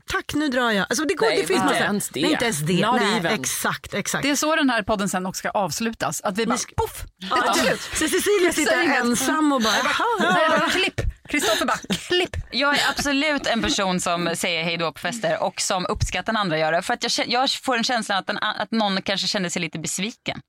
[0.08, 0.86] Tack nu drar jag.
[0.89, 1.84] Alltså det, går, Nej, det finns inte massa.
[1.86, 2.22] ens det.
[2.22, 2.86] Nej, inte ens det.
[2.86, 3.34] Not Nej, even.
[3.39, 4.24] exakt, exakt.
[4.24, 6.22] Det är så den här podden sen också ska avslutas.
[6.22, 7.82] Att vi bara poff, det tar slut.
[7.82, 9.84] Så Cecilia sitter ensam och bara,
[10.60, 11.01] bara klipp.
[11.30, 11.78] Kristoffer bara
[12.08, 12.36] klipp.
[12.51, 16.39] Jag är absolut en person som säger hej då på fester och som uppskattar när
[16.39, 16.82] andra gör det.
[16.82, 19.80] För att jag, jag får en känsla att, den, att någon kanske kände sig lite
[19.80, 20.39] besviken.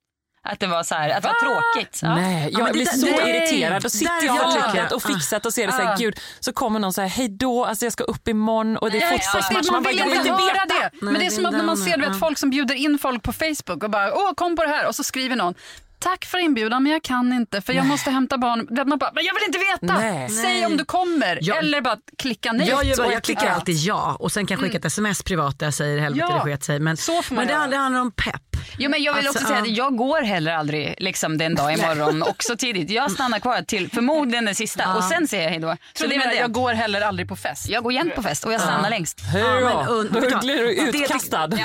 [0.42, 1.34] Att det var så här, att det var
[1.74, 1.98] tråkigt.
[2.02, 2.14] Ja.
[2.14, 3.30] Nej, Ja, jag det blir där- så nej.
[3.50, 3.82] irriterad.
[3.82, 4.72] Då sitter jag på jag.
[4.74, 7.28] köket och fixat och ser det så här, gud, så kommer någon så här, hej
[7.28, 9.70] då, alltså jag ska upp imorgon och det är Ja, ja, fotbollsmatch.
[9.70, 10.90] Man, bara, vill jag inte höra det.
[11.00, 12.14] Men Nej, det är det som att när man ser vet, ja.
[12.14, 14.94] folk som bjuder in folk på Facebook och bara åh kom på det här och
[14.94, 15.54] så skriver någon
[16.00, 18.88] Tack för inbjudan men jag kan inte för jag måste hämta barn.
[18.88, 19.98] Man bara, men jag vill inte veta.
[20.00, 20.28] Nej.
[20.30, 21.54] Säg om du kommer Ja.
[21.54, 22.68] eller bara klicka nej.
[22.68, 25.66] jag, Och jag klickar alltid ja och sen kan jag skicka ett sms privat där
[25.66, 26.80] jag säger helvete Ja, det sket sig.
[26.80, 28.47] Men, så får man men det, det handlar om pepp.
[28.78, 31.72] Jo, men jag vill Alltså, också säga att jag går heller aldrig liksom, den dag
[31.72, 32.90] imorgon också tidigt.
[32.90, 35.76] Jag stannar kvar till förmodligen den sista och sen säger jag hej då.
[35.94, 36.34] Så det är väl det.
[36.40, 37.68] jag går heller aldrig på fest.
[37.68, 39.20] Jag går jämt på fest och jag stannar längst.
[39.20, 41.46] Hej Ja, men då, du blir du Det tyck- utkastad.
[41.46, 41.56] Det,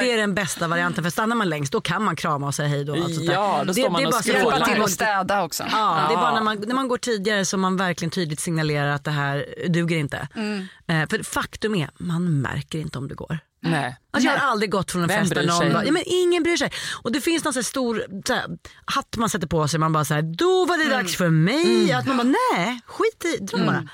[0.00, 2.68] det är den bästa varianten för stannar man längst då kan man krama och säga
[2.68, 2.92] hej då.
[2.92, 3.20] och allt.
[3.22, 4.42] Ja, då det, står man det är och skrålar.
[4.58, 5.64] Hjälpa till att städa också.
[5.72, 8.88] Ja, det är bara när man, när man går tidigare som man verkligen tydligt signalerar
[8.94, 10.28] att det här duger inte.
[10.34, 10.66] Mm.
[10.88, 13.38] Eh, för faktum är, man märker inte om det går.
[13.62, 13.96] Nej.
[14.10, 16.42] Alltså jag har aldrig gått från en Vem fest där någon bara, ja, men ingen
[16.42, 16.70] bryr sig.
[17.02, 18.44] Och det finns någon så stor så här,
[18.84, 20.96] hatt man sätter på sig man bara så här, då var det Mm.
[20.98, 21.92] dags för mig.
[21.92, 23.88] Att man bara, nej skit i, dra bara.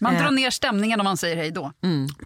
[0.00, 0.22] Man Eh.
[0.22, 1.72] drar ner stämningen om man säger hej då.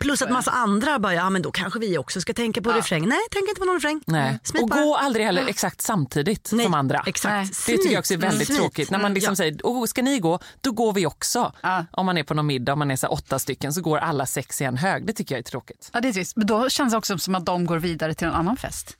[0.00, 3.08] Plus att massa andra bara, ja men då kanske vi också ska tänka på refräng.
[3.08, 4.00] Nej, tänk inte på någon refräng.
[4.06, 4.38] Nej.
[4.44, 4.80] Smit Och bara.
[4.82, 7.02] gå aldrig heller exakt samtidigt Nej, som andra.
[7.06, 7.66] Exakt.
[7.66, 8.58] Det tycker jag också är väldigt Smit.
[8.58, 8.90] tråkigt.
[8.90, 9.36] När man liksom Ja.
[9.36, 10.38] säger, oh, ska ni gå?
[10.60, 11.52] Då går vi också.
[11.60, 11.84] Ja.
[11.90, 14.26] Om man är på någon middag, om man är så åtta stycken, så går alla
[14.26, 15.06] sex i en hög.
[15.06, 15.90] Det tycker jag är tråkigt.
[15.92, 16.36] Ja, det är trist.
[16.36, 18.96] Men då känns det också som att de går vidare till en annan fest.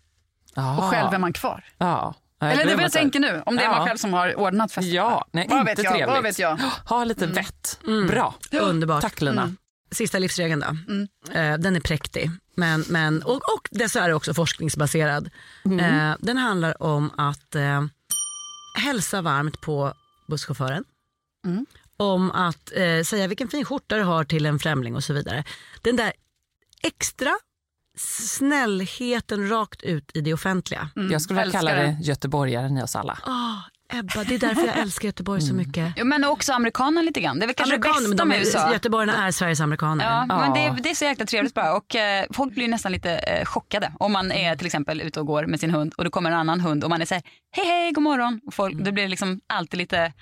[0.54, 0.76] Ja.
[0.78, 1.64] Och själv är man kvar.
[1.78, 2.14] Ja.
[2.42, 3.42] Eller det är vad jag tänker nu.
[3.46, 4.92] Om det är man själv som har ordnat festen.
[4.92, 6.14] Ja, nej, vad inte vet jag, trevligt.
[6.14, 6.58] Vad vet jag?
[6.84, 7.80] Ha lite vett.
[8.08, 8.34] Bra.
[8.52, 9.02] Underbart.
[9.02, 9.54] Tack Lina.
[9.90, 10.92] Sista livsregeln då.
[10.92, 11.08] Mm.
[11.32, 15.30] Eh, den är präktig men, men, och, och dessvärre också forskningsbaserad.
[15.64, 15.78] Mm.
[15.80, 17.84] Eh, den handlar om att eh,
[18.78, 19.94] hälsa varmt på
[20.28, 20.84] busschauffören.
[21.46, 21.66] Mm.
[21.96, 22.72] Om att
[23.06, 25.44] säga vilken fin skjorta du har till en främling och så vidare.
[25.82, 26.12] Den där
[26.82, 27.38] extra
[27.98, 30.88] snällheten rakt ut i det offentliga.
[31.10, 33.18] Jag skulle vilja kalla det göteborgaren i oss alla.
[33.26, 33.58] Åh,
[33.94, 35.92] Ebba, det är därför jag älskar Göteborg så mycket.
[35.96, 37.38] Jo, men också amerikanerna lite grann.
[37.38, 38.68] Det är väl kanske Amerikaner, det bästa de med USA.
[38.68, 40.04] är, göteborgarna är Sveriges amerikaner.
[40.04, 40.38] Ja, Ja.
[40.40, 41.76] men det, det är så jäkla trevligt bara.
[41.76, 45.26] Och, eh, folk blir nästan lite eh, chockade om man är till exempel ute och
[45.26, 47.22] går med sin hund och det kommer en annan hund och man är så här,
[47.50, 48.40] hej hej, god morgon.
[48.46, 50.12] Och folk, Då blir det liksom alltid lite,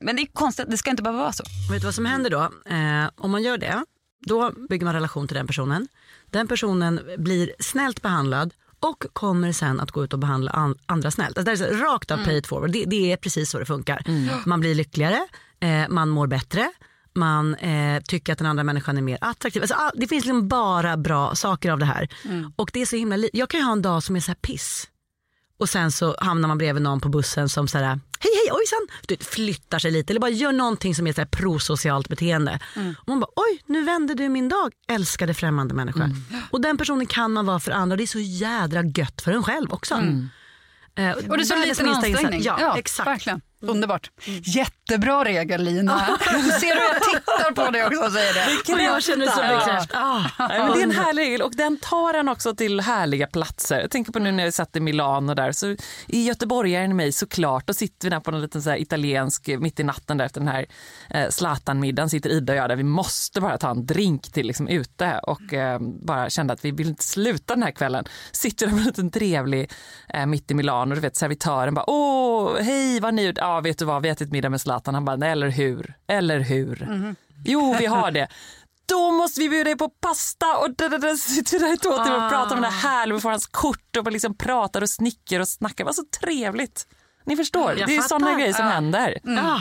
[0.00, 1.44] men det är konstigt, det ska inte behöva vara så.
[1.72, 2.42] Vet du vad som händer då?
[2.74, 3.84] Eh, om man gör det,
[4.26, 5.88] då bygger man relation till den personen.
[6.30, 11.10] Den personen blir snällt behandlad och kommer sen att gå ut och behandla an, andra
[11.10, 11.38] snällt.
[11.38, 13.66] Alltså det är så rakt av pay it forward, det, det är precis så det
[13.66, 14.02] funkar.
[14.46, 15.20] Man blir lyckligare,
[15.60, 16.72] eh, man mår bättre,
[17.14, 19.62] man eh, tycker att den andra människan är mer attraktiv.
[19.62, 22.08] Alltså, all, det finns liksom bara bra saker av det här.
[22.56, 24.34] Och det är så himla Jag kan ju ha en dag som är så här
[24.36, 24.88] piss.
[25.58, 28.86] Och sen så hamnar man bredvid någon på bussen som så här, hej hej ojsan,
[29.06, 32.58] du flyttar sig lite eller bara gör någonting som är prosocialt beteende.
[32.98, 36.10] Och man bara oj nu vände du min dag älskade främmande människa.
[36.50, 39.32] Och den personen kan man vara för andra och det är så jädra gött för
[39.32, 39.94] en själv också.
[39.94, 42.42] Eh, Och det är så liten ansträngning.
[42.60, 43.06] Ja, exakt.
[43.08, 43.40] Verkligen.
[43.68, 44.10] Underbart.
[44.44, 45.98] Jättebra regel Lina.
[46.60, 48.72] Ser du jag tittar på dig också och säger det.
[48.74, 49.58] Och jag känner så Ja.
[49.58, 49.90] bekräft.
[49.94, 50.24] Ah.
[50.38, 53.80] Nej, men det är en härlig regel och den tar en också till härliga platser.
[53.80, 55.66] Jag tänker på nu när jag satt i Milano där så
[56.08, 57.66] är göteborgaren i mig såklart.
[57.66, 60.40] Då sitter vi där på någon liten så här italiensk mitt i natten där efter
[60.40, 60.66] den här
[61.10, 62.76] eh, Zlatan-middagen sitter Ida och jag där.
[62.76, 66.70] Vi måste bara ta en drink till liksom ute och eh, bara kände att vi
[66.70, 68.04] vill inte sluta den här kvällen.
[68.32, 69.70] Sitter där med en liten trevlig
[70.08, 70.94] eh, mitt i Milano.
[70.94, 74.32] Du vet servitören bara åh hej vad ni Ja vet du vad vi har ätit
[74.32, 74.94] middag med Zlatan.
[74.94, 77.14] Han bara nej, eller hur, eller hur.
[77.44, 78.28] Jo vi har det
[78.86, 82.62] då måste vi bjuda dig på pasta och sitter i två timmar och pratar om
[82.62, 85.84] det här och får hans kort och liksom pratar och snickar och snackar.
[85.84, 86.86] Det var så trevligt.
[87.26, 88.70] Ni förstår, Jag det är sådana grejer som Ja.
[88.72, 89.18] händer.
[89.38, 89.60] Ah.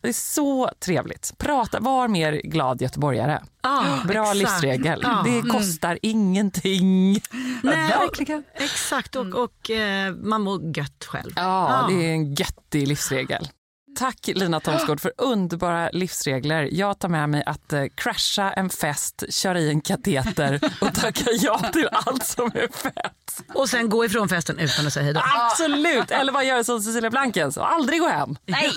[0.00, 1.38] Det är så trevligt.
[1.38, 3.42] Prata, var mer glad göteborgare.
[3.60, 4.36] Ah, Bra exakt.
[4.36, 5.04] livsregel.
[5.06, 5.22] Ah.
[5.22, 7.20] Det kostar ingenting.
[7.62, 11.32] Nej, och, exakt och, och eh, man mår gött själv.
[11.36, 13.48] Ja, det är en göttig livsregel.
[13.96, 16.68] Tack Lina Thomsgård för underbara livsregler.
[16.72, 21.30] Jag tar med mig att eh, crasha en fest, köra i en kateter och tacka
[21.30, 23.52] ja till allt som är fett.
[23.54, 25.22] Och sen gå ifrån festen utan att säga hejdå.
[25.38, 26.10] Absolut!
[26.10, 28.36] Eller vad gör som Cecilia Blankens och aldrig gå hem.
[28.46, 28.70] Nej.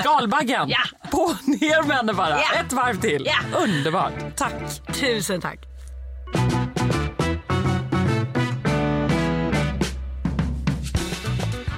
[0.00, 0.68] Skalbaggen.
[0.68, 1.08] Ja.
[1.10, 2.30] På ner med henne bara.
[2.40, 2.52] Ja.
[2.60, 3.26] Ett varv till.
[3.26, 3.58] Ja.
[3.58, 4.12] Underbart.
[4.36, 4.52] Tack.
[5.00, 5.58] Tusen tack.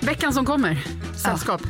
[0.01, 0.85] Veckan som kommer.
[1.17, 1.63] Sällskap.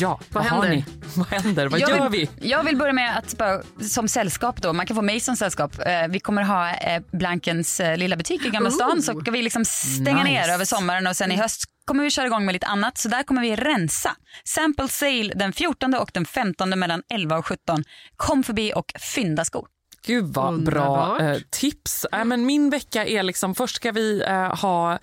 [0.00, 0.84] Ja, vad, har händer?
[1.16, 1.68] Vad händer?
[1.68, 2.48] Vad jag gör vill, vi?
[2.48, 5.78] Jag vill börja med att bara, som sällskap då, man kan få mig som sällskap.
[5.86, 9.42] Eh, vi kommer ha eh, Blankens eh, lilla butik i Gamla stan så ska vi
[9.42, 10.28] liksom stänga Nice.
[10.28, 12.98] ner över sommaren och sen i höst kommer vi köra igång med lite annat.
[12.98, 14.16] Så där kommer vi rensa.
[14.44, 17.84] Sample sale den 14 och den 15 mellan 11 och 17.
[18.16, 19.66] Kom förbi och fynda skor.
[20.06, 21.20] Gud vad bra Underbart.
[21.20, 22.06] eh, tips.
[22.12, 24.98] Äh, men min vecka är liksom, först ska vi eh, ha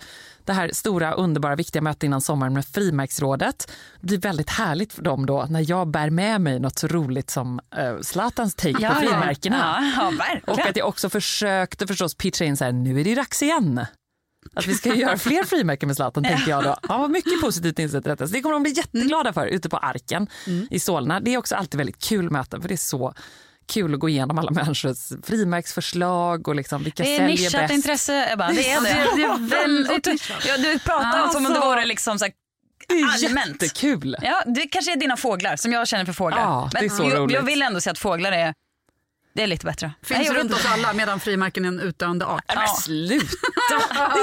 [0.46, 3.72] det här stora underbara viktiga mötet innan sommaren med frimärksrådet.
[4.00, 7.30] Det blir väldigt härligt för dem då när jag bär med mig något så roligt
[7.30, 9.92] som eh, Zlatans take på frimärkena.
[9.96, 10.52] Ja, ja.
[10.52, 13.86] Och att jag också försökte förstås pitcha in så här, nu är det dags igen.
[14.54, 16.76] Att vi ska göra fler frimärken med Zlatan tänkte jag då.
[16.82, 18.26] Han var mycket positivt inställd till detta.
[18.26, 20.26] Så det kommer de bli jätteglada för ute på Arken
[20.70, 21.20] i Solna.
[21.20, 23.14] Det är också alltid väldigt kul möten för det är så
[23.66, 27.74] kul att gå igenom alla människors frimärksförslag och liksom vilka Det är säljer nischat bäst.
[27.74, 29.16] intresse Ebba, det är det.
[29.16, 30.06] Det är väldigt
[30.48, 31.32] ja, Du pratar Alltså.
[31.38, 32.32] som om det vore liksom så här
[33.28, 33.62] allmänt.
[33.62, 34.16] jättekul.
[34.22, 36.38] Ja, det kanske är dina fåglar som jag känner för fåglar.
[36.40, 37.34] Ja, det är så jag, roligt.
[37.34, 38.54] jag vill ändå säga att fåglar är,
[39.36, 39.92] det är lite bättre.
[40.02, 40.68] Finns Nej, jag runt oss inte.
[40.74, 42.44] alla medan frimärken är en utdöende art.
[42.54, 43.26] Men sluta,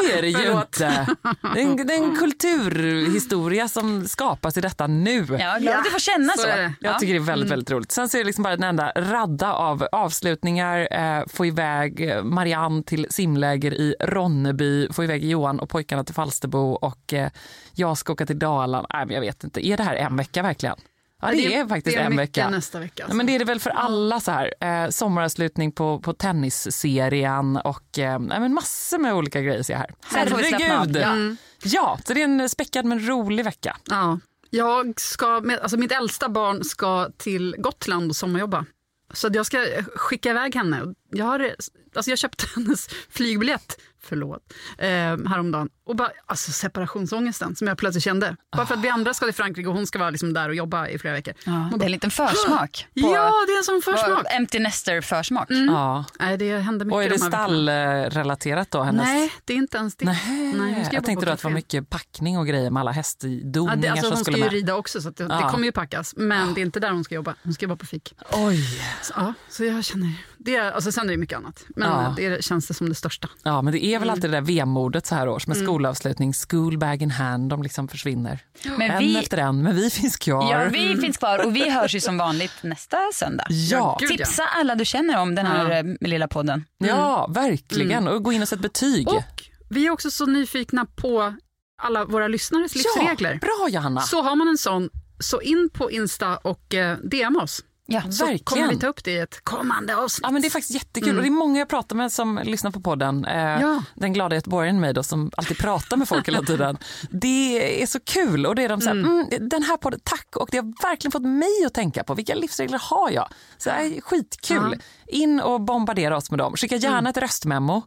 [0.05, 1.07] det är det ju inte.
[1.53, 5.26] Det är, en, det är en kulturhistoria som skapas i detta nu.
[5.39, 6.41] Ja, glad att du får känna så.
[6.41, 6.47] så.
[6.47, 6.99] Jag Ja.
[6.99, 7.91] tycker det är väldigt, väldigt roligt.
[7.91, 10.88] Sen så är det liksom bara en enda radda av avslutningar.
[10.91, 16.16] Eh, få iväg eh, Marianne till simläger i Ronneby, få iväg Johan och pojkarna till
[16.16, 17.30] Falsterbo och eh,
[17.76, 18.88] jag ska åka till Dalarna.
[18.93, 20.78] Nej, men jag vet inte, är det här en vecka verkligen?
[21.24, 22.49] Ja, det, är faktiskt det är en vecka.
[22.49, 23.05] nästa vecka.
[23.07, 24.53] Ja, men det är det väl för alla så här.
[24.59, 29.93] Eh, sommaravslutning på, på tennisserien och eh, men massor med olika grejer ser jag här.
[30.03, 30.95] Herregud!
[30.95, 31.17] Ja.
[31.17, 31.36] Ja.
[31.63, 33.78] ja, så det är en späckad men rolig vecka.
[33.86, 34.19] Ja.
[34.49, 38.65] Jag ska alltså mitt äldsta barn ska till Gotland och sommarjobba.
[39.13, 39.65] Så jag ska
[39.95, 40.93] skicka iväg henne.
[41.11, 41.55] Jag, har,
[41.95, 44.88] alltså jag köpte hennes flygbiljett förlåt, eh,
[45.30, 45.69] häromdagen.
[45.86, 48.36] Och bara, alltså separationsångesten som jag plötsligt kände.
[48.56, 50.56] Bara för att vi andra ska till Frankrike och hon ska vara liksom där och
[50.56, 51.34] jobba i flera veckor.
[51.46, 52.88] Ja, Man det är bara, en liten försmak.
[52.94, 54.26] På, Ja, det är en sån försmak.
[54.30, 55.48] Empty Nester-försmak.
[55.50, 56.06] Ja.
[56.20, 58.82] Nej, det händer mycket Och är det de stallrelaterat då?
[58.84, 59.04] Hennes...
[59.06, 60.06] Nej, det är inte ens det.
[60.06, 62.92] Nej, Nej, jobba jag tänkte då att det var mycket packning och grejer med alla
[62.92, 64.52] Ja, hästdoningar det, alltså, som hon ska ju med.
[64.52, 65.50] rida också så det, det Ja.
[65.50, 66.14] kommer ju packas.
[66.18, 67.36] Men det är inte där hon ska jobba.
[67.44, 68.16] Hon ska jobba på fik.
[68.32, 68.80] Oj!
[69.02, 71.64] Så, ja, så jag känner, det är, alltså sen är det mycket annat.
[71.76, 72.14] Men Ja.
[72.18, 73.30] det känns det som det största.
[73.44, 74.02] Ja, men det är Mm.
[74.02, 77.63] väl alltid det där vemodet så här års med skolavslutning, school bag in hand, de
[77.63, 78.39] liksom försvinner.
[78.78, 80.51] Men en vi- efter en, men vi finns kvar.
[80.51, 83.45] Ja, vi finns kvar och vi hörs ju som vanligt nästa söndag.
[83.49, 83.97] Ja.
[83.99, 84.17] gud, ja.
[84.17, 86.65] Tipsa alla du känner om den här eh, lilla podden.
[86.78, 88.07] Ja, verkligen.
[88.07, 89.07] Och gå in och sätt betyg.
[89.07, 91.34] Och vi är också så nyfikna på
[91.82, 93.32] alla våra lyssnares livsregler.
[93.41, 94.01] Ja, bra Johanna.
[94.01, 97.61] Så har man en sån, så in på Insta och eh, DM oss.
[97.86, 98.40] Ja, Så verkligen.
[98.44, 100.20] kommer vi ta upp det i ett kommande avsnitt.
[100.24, 102.72] Ja, men det är faktiskt jättekul och det är många jag pratar med som lyssnar
[102.72, 103.26] på podden.
[103.26, 103.84] Eh, Ja.
[103.96, 106.78] Den glada göteborgaren i mig då, som alltid pratar med folk hela tiden.
[107.10, 109.28] Det är så kul och det är de så här, mm.
[109.50, 112.80] den här podden, tack och det har verkligen fått mig att tänka på vilka livsregler
[112.90, 113.30] har jag?
[113.58, 114.82] Så det är skitkul.
[115.08, 116.54] In och bombardera oss med dem.
[116.56, 117.82] Skicka gärna ett röstmemo.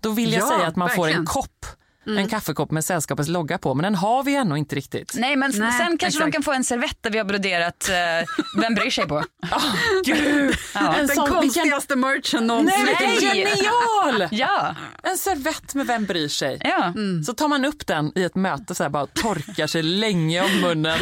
[0.00, 1.20] Då vill jag Ja, säga att man får verkligen.
[1.20, 1.66] en kopp.
[2.06, 5.12] En kaffekopp med sällskapets logga på, men den har vi ännu inte riktigt.
[5.16, 8.26] Nej, men Nej, sen kanske de kan få en servett där vi har broderat eh,
[8.60, 9.24] Vem bryr sig på.
[10.04, 10.94] Gud, Ja.
[10.94, 12.84] en Den sån, vilken, konstigaste merchen någonsin.
[13.00, 14.28] nej, vilken genial!
[14.30, 16.58] Ja, En servett med Vem bryr sig?
[16.64, 16.92] ja.
[17.26, 20.60] Så tar man upp den i ett möte så här, bara torkar sig länge om
[20.60, 20.98] munnen.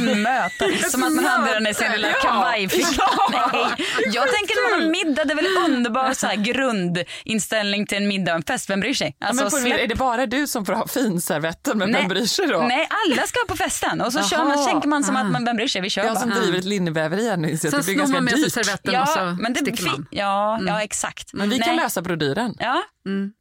[0.22, 0.90] möte.
[0.90, 2.14] Som att man hade den i sin lilla Ja.
[2.22, 2.88] kavajficka.
[2.98, 3.50] Ja.
[3.52, 3.86] Nej.
[4.12, 8.08] Jag tänker när man har middag, det är väl underbar så här, grundinställning till en
[8.08, 8.70] middag och en fest.
[8.70, 9.16] Vem bryr sig?
[9.18, 12.00] Ja, Alltså, men på, släpp- är det bara du som får ha finservetten men Nej.
[12.00, 12.58] vem bryr sig då?
[12.58, 14.00] Nej, alla ska på festen.
[14.00, 15.80] Och så kör man, tänker man som att man, vem bryr sig?
[15.82, 16.20] Vi kör Jag bara.
[16.20, 18.32] som driver ett linneväveri här nu inser att Sen det blir snor ganska man med
[18.34, 18.52] sig dyrt.
[18.52, 20.06] servetten och Ja, så men det sticker man.
[20.10, 21.32] ja, ja, exakt.
[21.32, 21.84] Men vi kan Nej.
[21.84, 22.54] lösa brodyren.
[22.58, 22.82] Ja,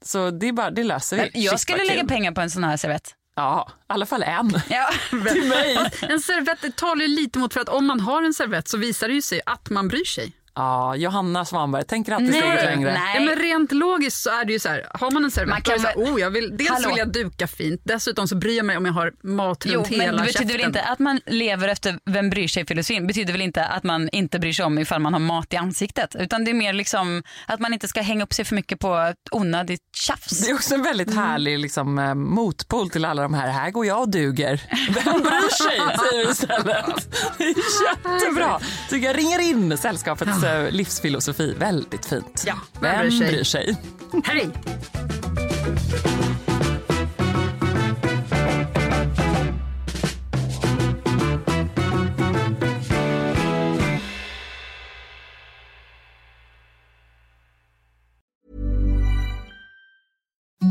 [0.05, 1.43] Så det, är bara, det löser vi.
[1.43, 2.07] jag Shit, skulle lägga kul.
[2.09, 3.13] pengar på en sån här servett.
[3.35, 4.61] Ja, i alla fall en.
[4.69, 4.89] Ja.
[5.09, 5.77] Till mig.
[6.09, 9.07] En servett talar ju lite mot för att om man har en servett så visar
[9.07, 10.33] det ju sig att man bryr sig.
[10.55, 12.41] Ja, Johanna Svanberg tänker alltid Nej.
[12.41, 12.93] steget längre.
[12.93, 13.15] Nej.
[13.15, 15.61] Ja, men rent logiskt så är det ju så här, har man en servett Man
[15.61, 16.87] kan så här, oh, jag vill, dels Hallå.
[16.89, 19.89] vill jag duka fint, dessutom så bryr jag mig om jag har mat Jo, runt
[19.91, 20.67] men hela det betyder väl käften.
[20.69, 24.39] inte att man lever efter vem bryr sig filosofin betyder väl inte att man inte
[24.39, 26.15] bryr sig om ifall man har mat i ansiktet.
[26.19, 29.13] Utan det är mer liksom att man inte ska hänga upp sig för mycket på
[29.31, 30.39] onödigt tjafs.
[30.45, 31.23] Det är också en väldigt Mm.
[31.23, 34.61] härlig liksom, eh, motpol till alla de här, här går jag och duger.
[34.89, 37.15] Vem bryr sig, säger vi istället.
[37.37, 37.55] Det är
[38.15, 38.59] jättebra.
[38.89, 41.53] Så jag ringer in sällskapets eh, livsfilosofi.
[41.53, 42.43] Väldigt fint.
[42.47, 43.27] Ja, vem bryr sig?
[43.27, 43.77] bryr sig?
[44.23, 44.49] Hej!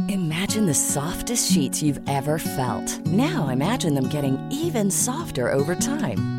[0.09, 3.05] Imagine the softest sheets you've ever felt.
[3.07, 6.34] Now imagine them getting even softer over time.